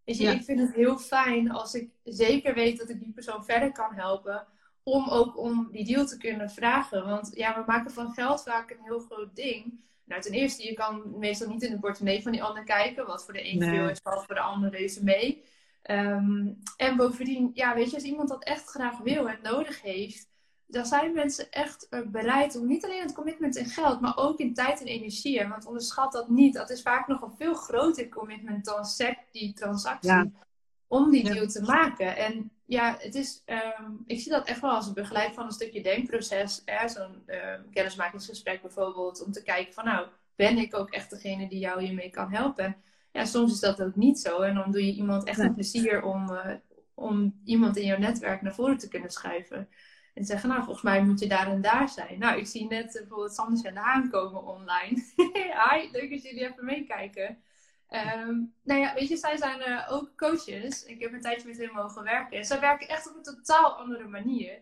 [0.03, 0.17] is.
[0.17, 3.71] Je, ik vind het heel fijn als ik zeker weet dat ik die persoon verder
[3.71, 4.47] kan helpen.
[4.83, 7.05] Om ook om die deal te kunnen vragen.
[7.05, 9.79] Want ja, we maken van geld vaak een heel groot ding.
[10.07, 13.05] Nou, ten eerste, je kan meestal niet in de portemonnee van die ander kijken.
[13.05, 13.69] Wat voor de een nee.
[13.69, 15.43] veel is, valt voor de ander reuze mee.
[15.83, 20.27] Um, en bovendien, ja, weet je, als iemand dat echt graag wil en nodig heeft,
[20.65, 24.53] dan zijn mensen echt bereid om niet alleen het commitment in geld, maar ook in
[24.53, 25.47] tijd en energie.
[25.47, 26.53] Want onderschat dat niet.
[26.53, 30.11] Dat is vaak nog een veel groter commitment dan sec, die transactie.
[30.11, 30.29] Ja.
[30.87, 31.47] Om die deal ja.
[31.47, 32.17] te maken.
[32.17, 35.51] En ja, het is, um, ik zie dat echt wel als een begeleid van een
[35.51, 36.63] stukje denkproces.
[36.85, 39.25] Zo'n um, kennismakingsgesprek bijvoorbeeld.
[39.25, 42.77] Om te kijken van nou, ben ik ook echt degene die jou hiermee kan helpen?
[43.17, 44.41] ja, soms is dat ook niet zo.
[44.41, 46.53] En dan doe je iemand echt een plezier om, uh,
[46.93, 49.69] om iemand in jouw netwerk naar voren te kunnen schuiven.
[50.13, 52.19] En zeggen, nou, volgens mij moet je daar en daar zijn.
[52.19, 55.03] Nou, ik zie net bijvoorbeeld Sanders en de Haan komen online.
[55.69, 57.37] Hi, leuk dat jullie even meekijken.
[57.89, 60.85] Um, nou ja, weet je, zij zijn uh, ook coaches.
[60.85, 62.37] Ik heb een tijdje met hen mogen werken.
[62.37, 64.59] En zij werken echt op een totaal andere manier.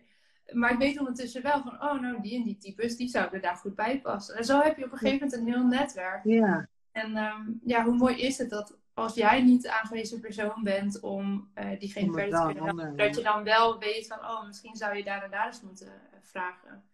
[0.52, 3.56] Maar ik weet ondertussen wel van, oh nou, die en die types, die zouden daar
[3.56, 4.36] goed bij passen.
[4.36, 6.24] En zo heb je op een gegeven moment een heel netwerk.
[6.24, 6.68] Ja.
[6.92, 11.00] En um, ja, hoe mooi is het dat als jij niet de aangewezen persoon bent
[11.00, 14.76] om uh, diegene verder te kunnen helpen, dat je dan wel weet van, oh, misschien
[14.76, 16.84] zou je daar en daar eens moeten uh, vragen.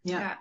[0.00, 0.20] Ja.
[0.20, 0.40] ja.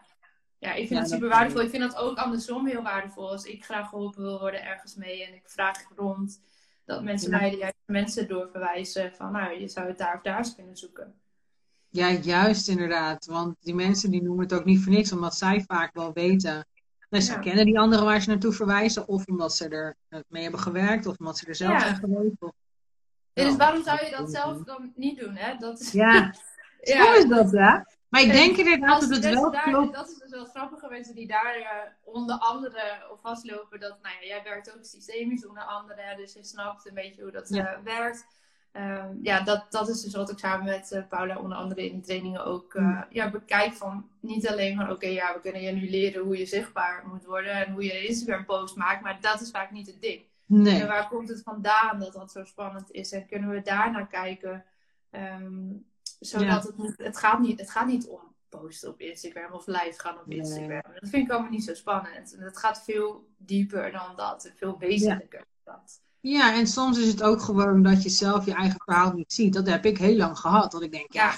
[0.60, 0.70] Ja.
[0.70, 1.62] ik vind ja, het super waardevol.
[1.62, 3.30] Ik vind dat ook andersom heel waardevol.
[3.30, 6.42] Als ik graag geholpen wil worden ergens mee en ik vraag rond,
[6.86, 10.38] dat mensen mij de juiste mensen doorverwijzen van, nou, je zou het daar of daar
[10.38, 11.14] eens kunnen zoeken.
[11.90, 13.26] Ja, juist inderdaad.
[13.26, 16.66] Want die mensen die noemen het ook niet voor niks, omdat zij vaak wel weten
[17.10, 19.96] Nee, ze kennen die anderen waar ze naartoe verwijzen, of omdat ze er
[20.28, 22.36] mee hebben gewerkt, of omdat ze er zelf zijn geweest.
[22.40, 22.52] Of...
[23.34, 25.36] Ja, dus waarom zou je dat zelf dan niet doen?
[25.36, 25.58] Hè?
[25.58, 25.92] Dat is...
[25.92, 26.14] Ja,
[26.82, 27.06] ja.
[27.06, 27.80] Zo is dat, hè?
[28.10, 29.94] Maar ik denk inderdaad dat het wel daar, klopt.
[29.94, 31.68] Dat is dus wel grappige mensen die daar uh,
[32.04, 33.80] onder andere op vastlopen.
[33.80, 37.32] Dat, nou ja, jij werkt ook systemisch onder andere, dus je snapt een beetje hoe
[37.32, 38.26] dat uh, werkt.
[38.72, 41.94] Ehm, ja, dat, dat is dus wat ik samen met uh, Paula onder andere in
[41.94, 43.74] die trainingen ook uh, ja, bekijk.
[43.74, 47.26] Van niet alleen van oké, ja, we kunnen je nu leren hoe je zichtbaar moet
[47.26, 50.22] worden en hoe je een Instagram post maakt, maar dat is vaak niet het ding.
[50.46, 50.82] Nee.
[50.82, 53.12] En waar komt het vandaan dat dat zo spannend is?
[53.12, 54.66] En kunnen we daar naar kijken?
[55.12, 55.86] Um,
[56.20, 60.18] zodat het het gaat niet, het gaat niet om posten op Instagram of live gaan
[60.18, 60.82] op Instagram.
[61.00, 62.36] Dat vind ik allemaal niet zo spannend.
[62.36, 66.02] En het gaat veel dieper dan dat, veel wezenlijker dan dat.
[66.20, 69.54] Ja, en soms is het ook gewoon dat je zelf je eigen verhaal niet ziet.
[69.54, 70.72] Dat heb ik heel lang gehad.
[70.72, 71.34] Dat ik denk, ja,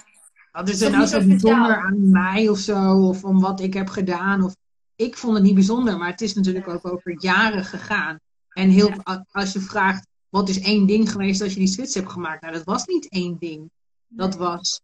[0.52, 3.08] wat is er nou zo bijzonder aan mij of zo?
[3.08, 4.44] Of om wat ik heb gedaan?
[4.44, 4.56] Of,
[4.96, 8.20] ik vond het niet bijzonder, maar het is natuurlijk ook over jaren gegaan.
[8.50, 8.92] En heel,
[9.32, 12.42] als je vraagt, wat is één ding geweest dat je die switch hebt gemaakt?
[12.42, 13.70] Nou, dat was niet één ding.
[14.10, 14.82] Dat was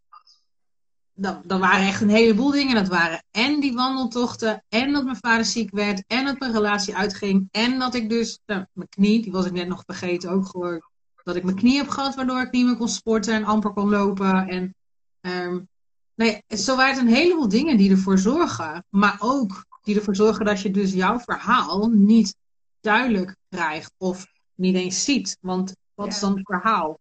[1.16, 2.76] dat, dat waren echt een heleboel dingen.
[2.76, 6.96] Dat waren en die wandeltochten, en dat mijn vader ziek werd, en dat mijn relatie
[6.96, 10.48] uitging, en dat ik dus, nou, mijn knie, die was ik net nog vergeten, ook
[10.48, 10.82] gewoon,
[11.24, 13.90] dat ik mijn knie heb gehad, waardoor ik niet meer kon sporten en amper kon
[13.90, 14.48] lopen.
[14.48, 14.76] En
[15.22, 15.68] um,
[16.16, 20.46] nee, zo waren het een heleboel dingen die ervoor zorgen, maar ook die ervoor zorgen
[20.46, 22.36] dat je dus jouw verhaal niet
[22.82, 25.38] duidelijk krijgt of niet eens ziet.
[25.42, 27.00] Want wat is dan het verhaal?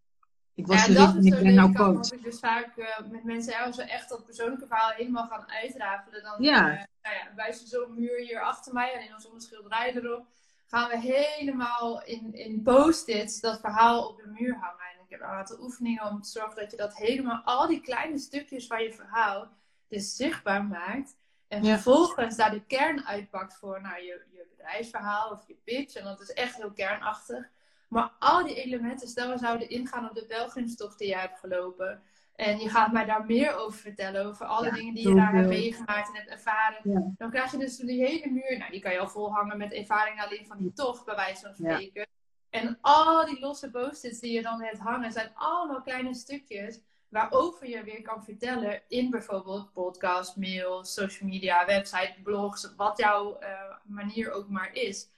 [0.54, 2.12] Ik was ja, dat is ik ben nou coach.
[2.12, 6.22] Ik dus vaak uh, met mensen als we echt dat persoonlijke verhaal helemaal gaan uitrafelen,
[6.22, 6.70] dan ja.
[6.70, 10.26] Uh, nou ja, zo'n muur hier achter mij en in onze schilderij erop,
[10.66, 14.84] gaan we helemaal in, in post-its dat verhaal op de muur hangen.
[14.94, 17.80] En ik heb een aantal oefeningen om te zorgen dat je dat helemaal, al die
[17.80, 19.48] kleine stukjes van je verhaal,
[19.88, 21.16] dus zichtbaar maakt.
[21.48, 25.94] En vervolgens daar de kern uitpakt voor nou, je, je bedrijfsverhaal of je pitch.
[25.94, 27.48] En dat is echt heel kernachtig.
[27.94, 32.02] Maar al die elementen, stel we zouden ingaan op de pelgrimstocht die jij hebt gelopen.
[32.34, 35.48] En je gaat mij daar meer over vertellen, over alle dingen die je daar hebt
[35.48, 37.14] meegemaakt en hebt ervaren.
[37.18, 40.20] Dan krijg je dus die hele muur, nou die kan je al volhangen met ervaring
[40.20, 42.06] alleen van die tocht, bij wijze van spreken.
[42.50, 47.68] En al die losse post-its die je dan hebt hangen, zijn allemaal kleine stukjes waarover
[47.68, 53.48] je weer kan vertellen in bijvoorbeeld podcast, mail, social media, website, blogs, wat jouw uh,
[53.84, 55.08] manier ook maar is.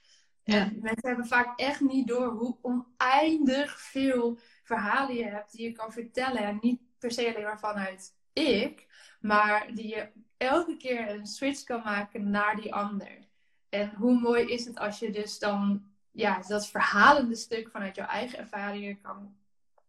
[0.55, 5.71] En mensen hebben vaak echt niet door hoe oneindig veel verhalen je hebt die je
[5.71, 6.43] kan vertellen.
[6.43, 8.87] En niet per se alleen maar vanuit ik,
[9.19, 13.17] maar die je elke keer een switch kan maken naar die ander.
[13.69, 18.07] En hoe mooi is het als je dus dan ja, dat verhalende stuk vanuit jouw
[18.07, 19.35] eigen ervaringen kan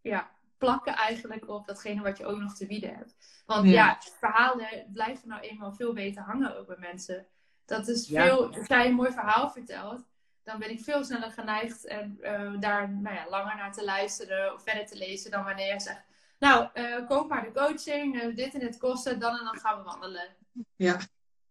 [0.00, 3.42] ja, plakken eigenlijk op datgene wat je ook nog te bieden hebt.
[3.46, 7.26] Want ja, verhalen blijven nou eenmaal veel beter hangen ook bij mensen.
[7.64, 10.06] Dat is veel, als jij een mooi verhaal vertelt,
[10.48, 14.54] dan ben ik veel sneller geneigd en uh, daar nou ja, langer naar te luisteren
[14.54, 16.02] of verder te lezen dan wanneer je zegt,
[16.38, 19.78] nou, uh, koop maar de coaching, uh, dit en dit kosten, dan en dan gaan
[19.78, 20.36] we wandelen.
[20.76, 20.96] Ja.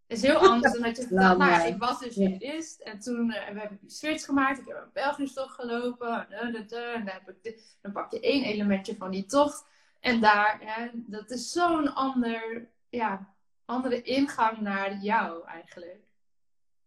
[0.07, 2.99] Het is heel anders dan dat je vertelt, nou ja, ik was dus jurist en
[2.99, 7.35] toen we heb ik die switch gemaakt, ik heb een Belgisch-tocht gelopen, en dan, heb
[7.41, 9.65] ik dan pak je één elementje van die tocht
[9.99, 13.33] en daar, hè, dat is zo'n ander, ja,
[13.65, 16.05] andere ingang naar jou eigenlijk.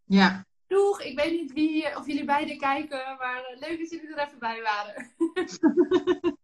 [0.05, 4.15] Ja, Doeg, ik weet niet wie, of jullie beiden kijken, maar eh, leuk dat jullie
[4.15, 5.11] er even bij waren.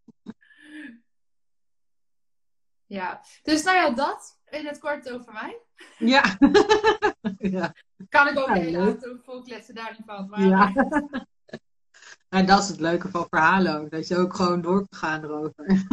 [2.97, 5.61] ja, dus nou ja, dat in het kort over mij.
[5.97, 6.37] Ja.
[7.57, 7.73] ja.
[8.09, 10.29] Kan ik ook ja, de hele auto vol kletsen, daar niet van.
[10.29, 10.41] Maar...
[10.41, 10.73] Ja.
[12.37, 15.23] en dat is het leuke van verhalen ook, dat je ook gewoon door kan gaan
[15.23, 15.83] erover.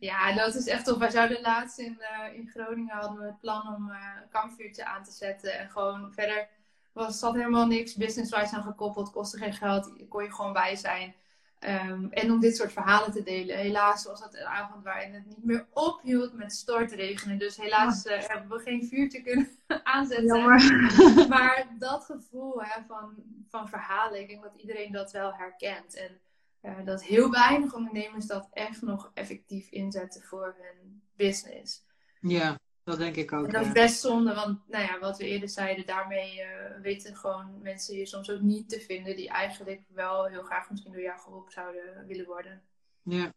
[0.00, 0.98] ja, dat is echt tof.
[0.98, 4.84] Wij zouden laatst in, uh, in Groningen hadden we het plan om uh, een kampvuurtje
[4.84, 6.48] aan te zetten en gewoon verder
[6.96, 11.14] was, zat helemaal niks business-wise aan gekoppeld, kostte geen geld, kon je gewoon bij zijn.
[11.58, 13.56] Ehm, en om dit soort verhalen te delen.
[13.56, 17.38] Helaas was het een avond waarin het niet meer ophield met stortregenen.
[17.38, 19.48] Dus helaas uh, hebben we geen vuurtje kunnen
[19.94, 20.44] aanzetten.
[21.28, 23.14] maar dat gevoel hè, van,
[23.48, 25.94] van verhalen, ik denk dat iedereen dat wel herkent.
[25.96, 26.20] En
[26.62, 31.84] uh, dat heel weinig ondernemers dat echt nog effectief inzetten voor hun business.
[32.20, 32.58] Ja.
[32.86, 33.46] Dat denk ik ook.
[33.46, 37.16] En dat is best zonde, want nou ja, wat we eerder zeiden, daarmee uh, weten
[37.16, 41.02] gewoon mensen je soms ook niet te vinden die eigenlijk wel heel graag misschien door
[41.02, 42.62] jou geholpen zouden willen worden.
[43.02, 43.32] Ja,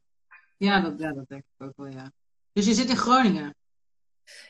[0.58, 2.12] ja, dat, ja, dat denk ik ook wel, ja.
[2.54, 3.56] Dus je zit in Groningen?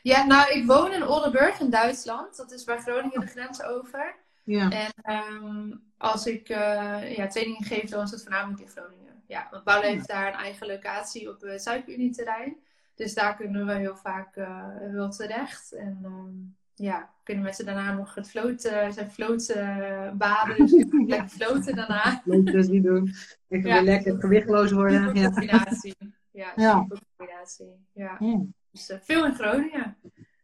[0.02, 2.36] Ja, nou, ik woon in Oldenburg in Duitsland.
[2.36, 4.16] Dat is bij Groningen de grens over.
[4.44, 4.70] Ja.
[4.70, 9.22] En um, als ik uh, ja, trainingen geef, dan is het voornamelijk in Groningen.
[9.26, 12.56] Ja, want Paula heeft daar een eigen locatie op het Zuidunie-terrein.
[12.94, 15.72] Dus daar kunnen we heel vaak uh, wel terecht.
[15.72, 20.56] En um, ja, kunnen mensen daarna nog het floten, zijn floten baden.
[20.56, 20.72] Dus
[21.06, 22.22] lekker floten daarna.
[22.24, 23.10] Leuk dus niet doen.
[23.48, 25.02] Ja, weer lekker gewichtloos worden.
[25.02, 25.96] Super combinatie.
[26.30, 27.86] Ja, ja super combinatie.
[27.92, 28.16] Ja.
[28.18, 28.44] ja.
[28.70, 29.96] Dus uh, veel in Groningen.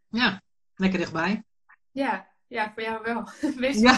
[0.08, 0.42] Ja,
[0.74, 1.44] lekker dichtbij.
[1.90, 3.28] Ja, ja, voor jou wel.
[3.62, 3.92] Wees ja.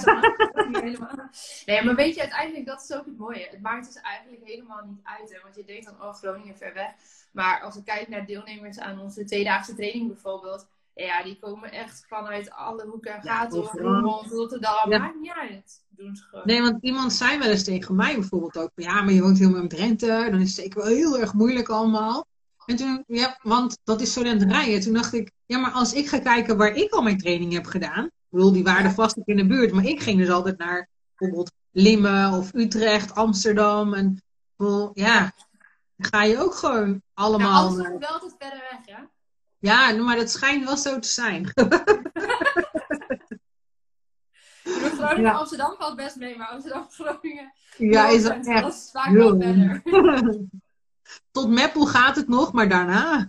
[0.69, 1.29] niet helemaal.
[1.67, 3.49] Nee, maar weet je, uiteindelijk, dat is ook het mooie.
[3.51, 5.33] Het maakt dus eigenlijk helemaal niet uit.
[5.33, 5.41] Hè?
[5.43, 6.91] Want je denkt dan, oh, Groningen ver weg.
[7.33, 10.69] Maar als ik kijk naar deelnemers aan onze tweedaagse training bijvoorbeeld.
[10.95, 13.63] Ja, die komen echt vanuit alle hoeken en gaten.
[13.63, 14.91] Ja, Roermond, Rotterdam.
[14.91, 14.99] Ja.
[14.99, 15.85] Maakt niet uit.
[15.89, 16.47] Doen ze gewoon.
[16.47, 18.71] Nee, want iemand zei wel eens tegen mij bijvoorbeeld ook.
[18.75, 20.29] Ja, maar je woont helemaal in Drenthe.
[20.31, 22.27] Dan is het zeker wel heel erg moeilijk allemaal.
[22.67, 24.81] En toen, ja, want dat is studentenij.
[24.81, 27.67] Toen dacht ik, ja, maar als ik ga kijken waar ik al mijn training heb
[27.67, 28.11] gedaan.
[28.29, 29.73] Ik bedoel, die waren vast ook in de buurt.
[29.73, 33.95] Maar ik ging dus altijd naar bijvoorbeeld Limmen of Utrecht, Amsterdam.
[33.95, 34.23] En
[34.93, 35.33] ja,
[35.99, 37.71] ga je ook gewoon allemaal...
[37.71, 39.09] Nou, alles wel altijd verder weg, ja?
[39.59, 41.47] Ja, maar dat schijnt wel zo te zijn.
[44.99, 45.33] Groningen, ja.
[45.33, 47.53] Amsterdam valt best mee, maar Amsterdam, Groningen...
[47.77, 48.63] Ja, is dat echt...
[48.63, 49.83] Dat is vaak wel verder.
[51.31, 53.27] Tot Meppel gaat het nog, maar daarna...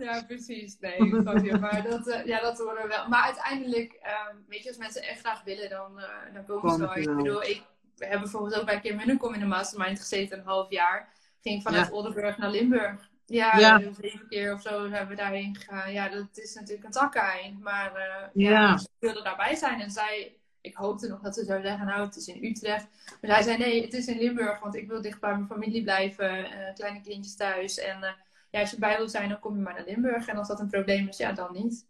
[0.00, 0.78] Ja, precies.
[0.78, 1.14] Nee,
[1.60, 3.08] maar dat, uh, ja, dat horen we wel.
[3.08, 6.78] Maar uiteindelijk, um, weet je, als mensen echt graag willen, dan, uh, dan komen ze
[6.78, 6.96] wel.
[6.96, 7.62] Ik bedoel, ik
[7.98, 11.08] heb bijvoorbeeld ook bij Kim Munnekom in de mastermind gezeten, een half jaar
[11.42, 11.92] ging vanuit ja.
[11.92, 13.08] Oldenburg naar Limburg.
[13.26, 13.80] Ja, ja.
[14.00, 15.92] zeven keer of zo hebben we daarheen gegaan.
[15.92, 17.60] Ja, dat is natuurlijk een takkeneind.
[17.60, 18.50] Maar uh, ja.
[18.50, 19.80] ja, ze wilden daarbij zijn.
[19.80, 22.86] En zij, ik hoopte nog dat ze zou zeggen, nou, het is in Utrecht.
[23.20, 24.60] Maar zij zei, nee, het is in Limburg.
[24.60, 26.46] Want ik wil dicht bij mijn familie blijven.
[26.74, 27.78] Kleine kindjes thuis.
[27.78, 28.16] En
[28.50, 30.26] ja, als je bij wil zijn, dan kom je maar naar Limburg.
[30.26, 31.86] En als dat een probleem is, ja, dan niet.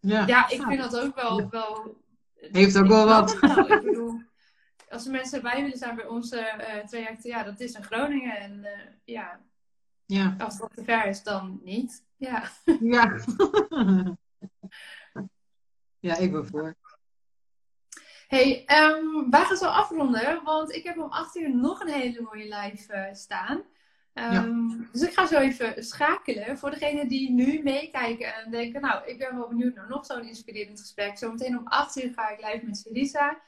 [0.00, 1.48] Ja, ja ik vind dat ook wel...
[1.48, 1.96] wel
[2.34, 3.32] Heeft ook wel wat.
[3.68, 4.20] ik bedoel,
[4.88, 8.36] als er mensen bij willen zijn bij onze uh, trajecten, ja, dat is in Groningen.
[8.36, 8.70] En uh,
[9.04, 9.40] ja,
[10.06, 12.04] ja, als dat te ver is, dan niet.
[12.16, 12.50] Ja.
[12.80, 13.18] Ja,
[16.00, 16.76] ja ik ben voor.
[18.28, 22.20] Hey, um, wij gaan zo afronden, want ik heb om 8 uur nog een hele
[22.20, 23.62] mooie live uh, staan.
[24.14, 24.86] Um, ja.
[24.92, 26.58] Dus ik ga zo even schakelen.
[26.58, 30.28] Voor degenen die nu meekijken en denken, nou, ik ben wel benieuwd naar nog zo'n
[30.28, 31.18] inspirerend gesprek.
[31.18, 33.40] Zometeen om 8 uur ga ik live met Celisa.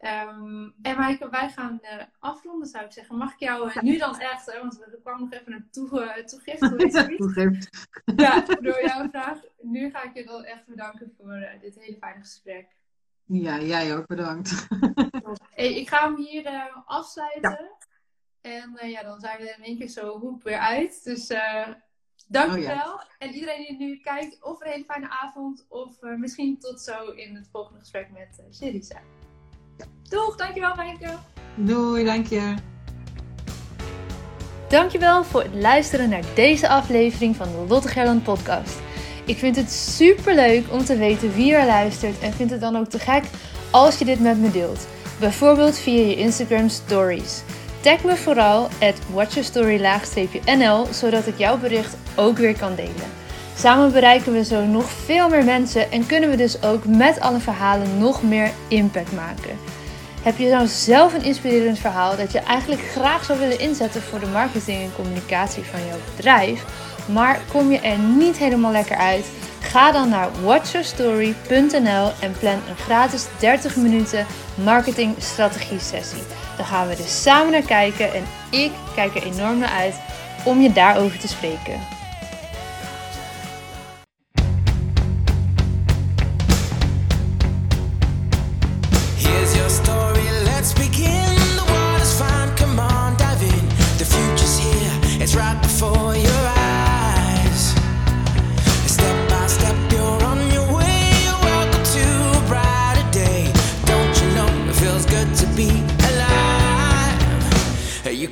[0.00, 3.16] Um, en Maaike, wij gaan uh, afronden, zou ik zeggen.
[3.16, 6.24] Mag ik jou uh, nu dan echt, want er kwam nog even een toe, uh,
[7.16, 7.88] toegift.
[8.16, 9.38] ja, door jouw vraag.
[9.60, 12.66] Nu ga ik je dan echt bedanken voor dit hele fijne gesprek.
[13.24, 14.66] Ja, jij ook bedankt.
[15.54, 17.70] hey, ik ga hem hier afsluiten.
[18.42, 21.04] En ja, dan zijn we in één keer zo hoep weer uit.
[21.04, 21.26] Dus
[22.26, 22.92] dankjewel.
[22.92, 23.06] Oh, ja.
[23.18, 25.66] En iedereen die nu kijkt, of een hele fijne avond.
[25.68, 29.00] Of misschien tot zo in het volgende gesprek met uh, Sherisa.
[30.02, 31.18] Doeg, dankjewel Maaike.
[31.56, 32.54] Doei, dank je.
[34.68, 38.80] Dankjewel voor het luisteren naar deze aflevering van de Lotte Gerland podcast.
[39.26, 42.76] Ik vind het super leuk om te weten wie er luistert en vind het dan
[42.76, 43.24] ook te gek
[43.70, 44.86] als je dit met me deelt.
[45.20, 47.42] Bijvoorbeeld via je Instagram stories.
[47.82, 53.10] Tag me vooral at watchyourstory-nl zodat ik jouw bericht ook weer kan delen.
[53.56, 57.38] Samen bereiken we zo nog veel meer mensen en kunnen we dus ook met alle
[57.38, 59.58] verhalen nog meer impact maken.
[60.22, 64.20] Heb je nou zelf een inspirerend verhaal dat je eigenlijk graag zou willen inzetten voor
[64.20, 66.64] de marketing en communicatie van jouw bedrijf,
[67.06, 69.26] maar kom je er niet helemaal lekker uit?
[69.62, 76.22] Ga dan naar watchyourstory.nl en plan een gratis 30 minuten marketing strategie sessie.
[76.56, 79.94] Dan gaan we dus samen naar kijken en ik kijk er enorm naar uit
[80.44, 82.01] om je daarover te spreken.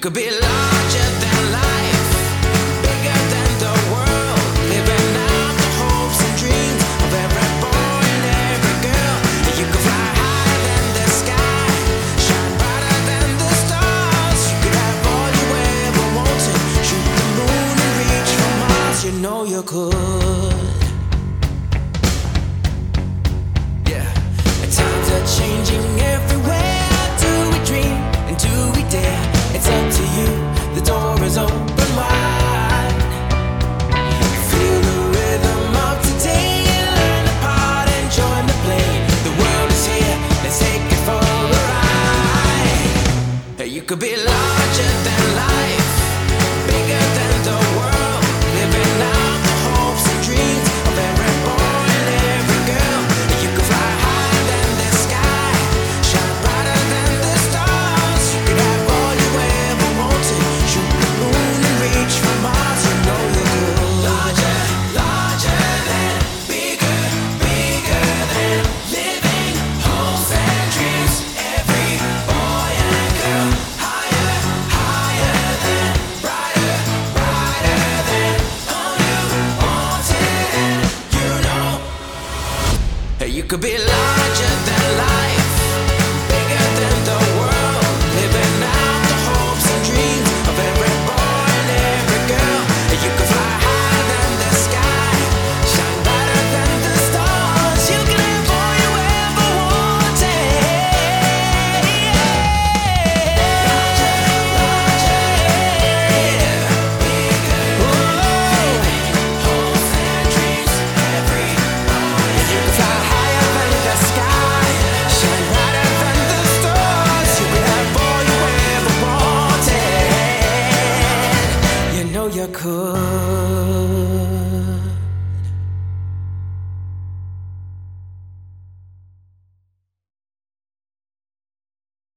[0.01, 0.40] Could be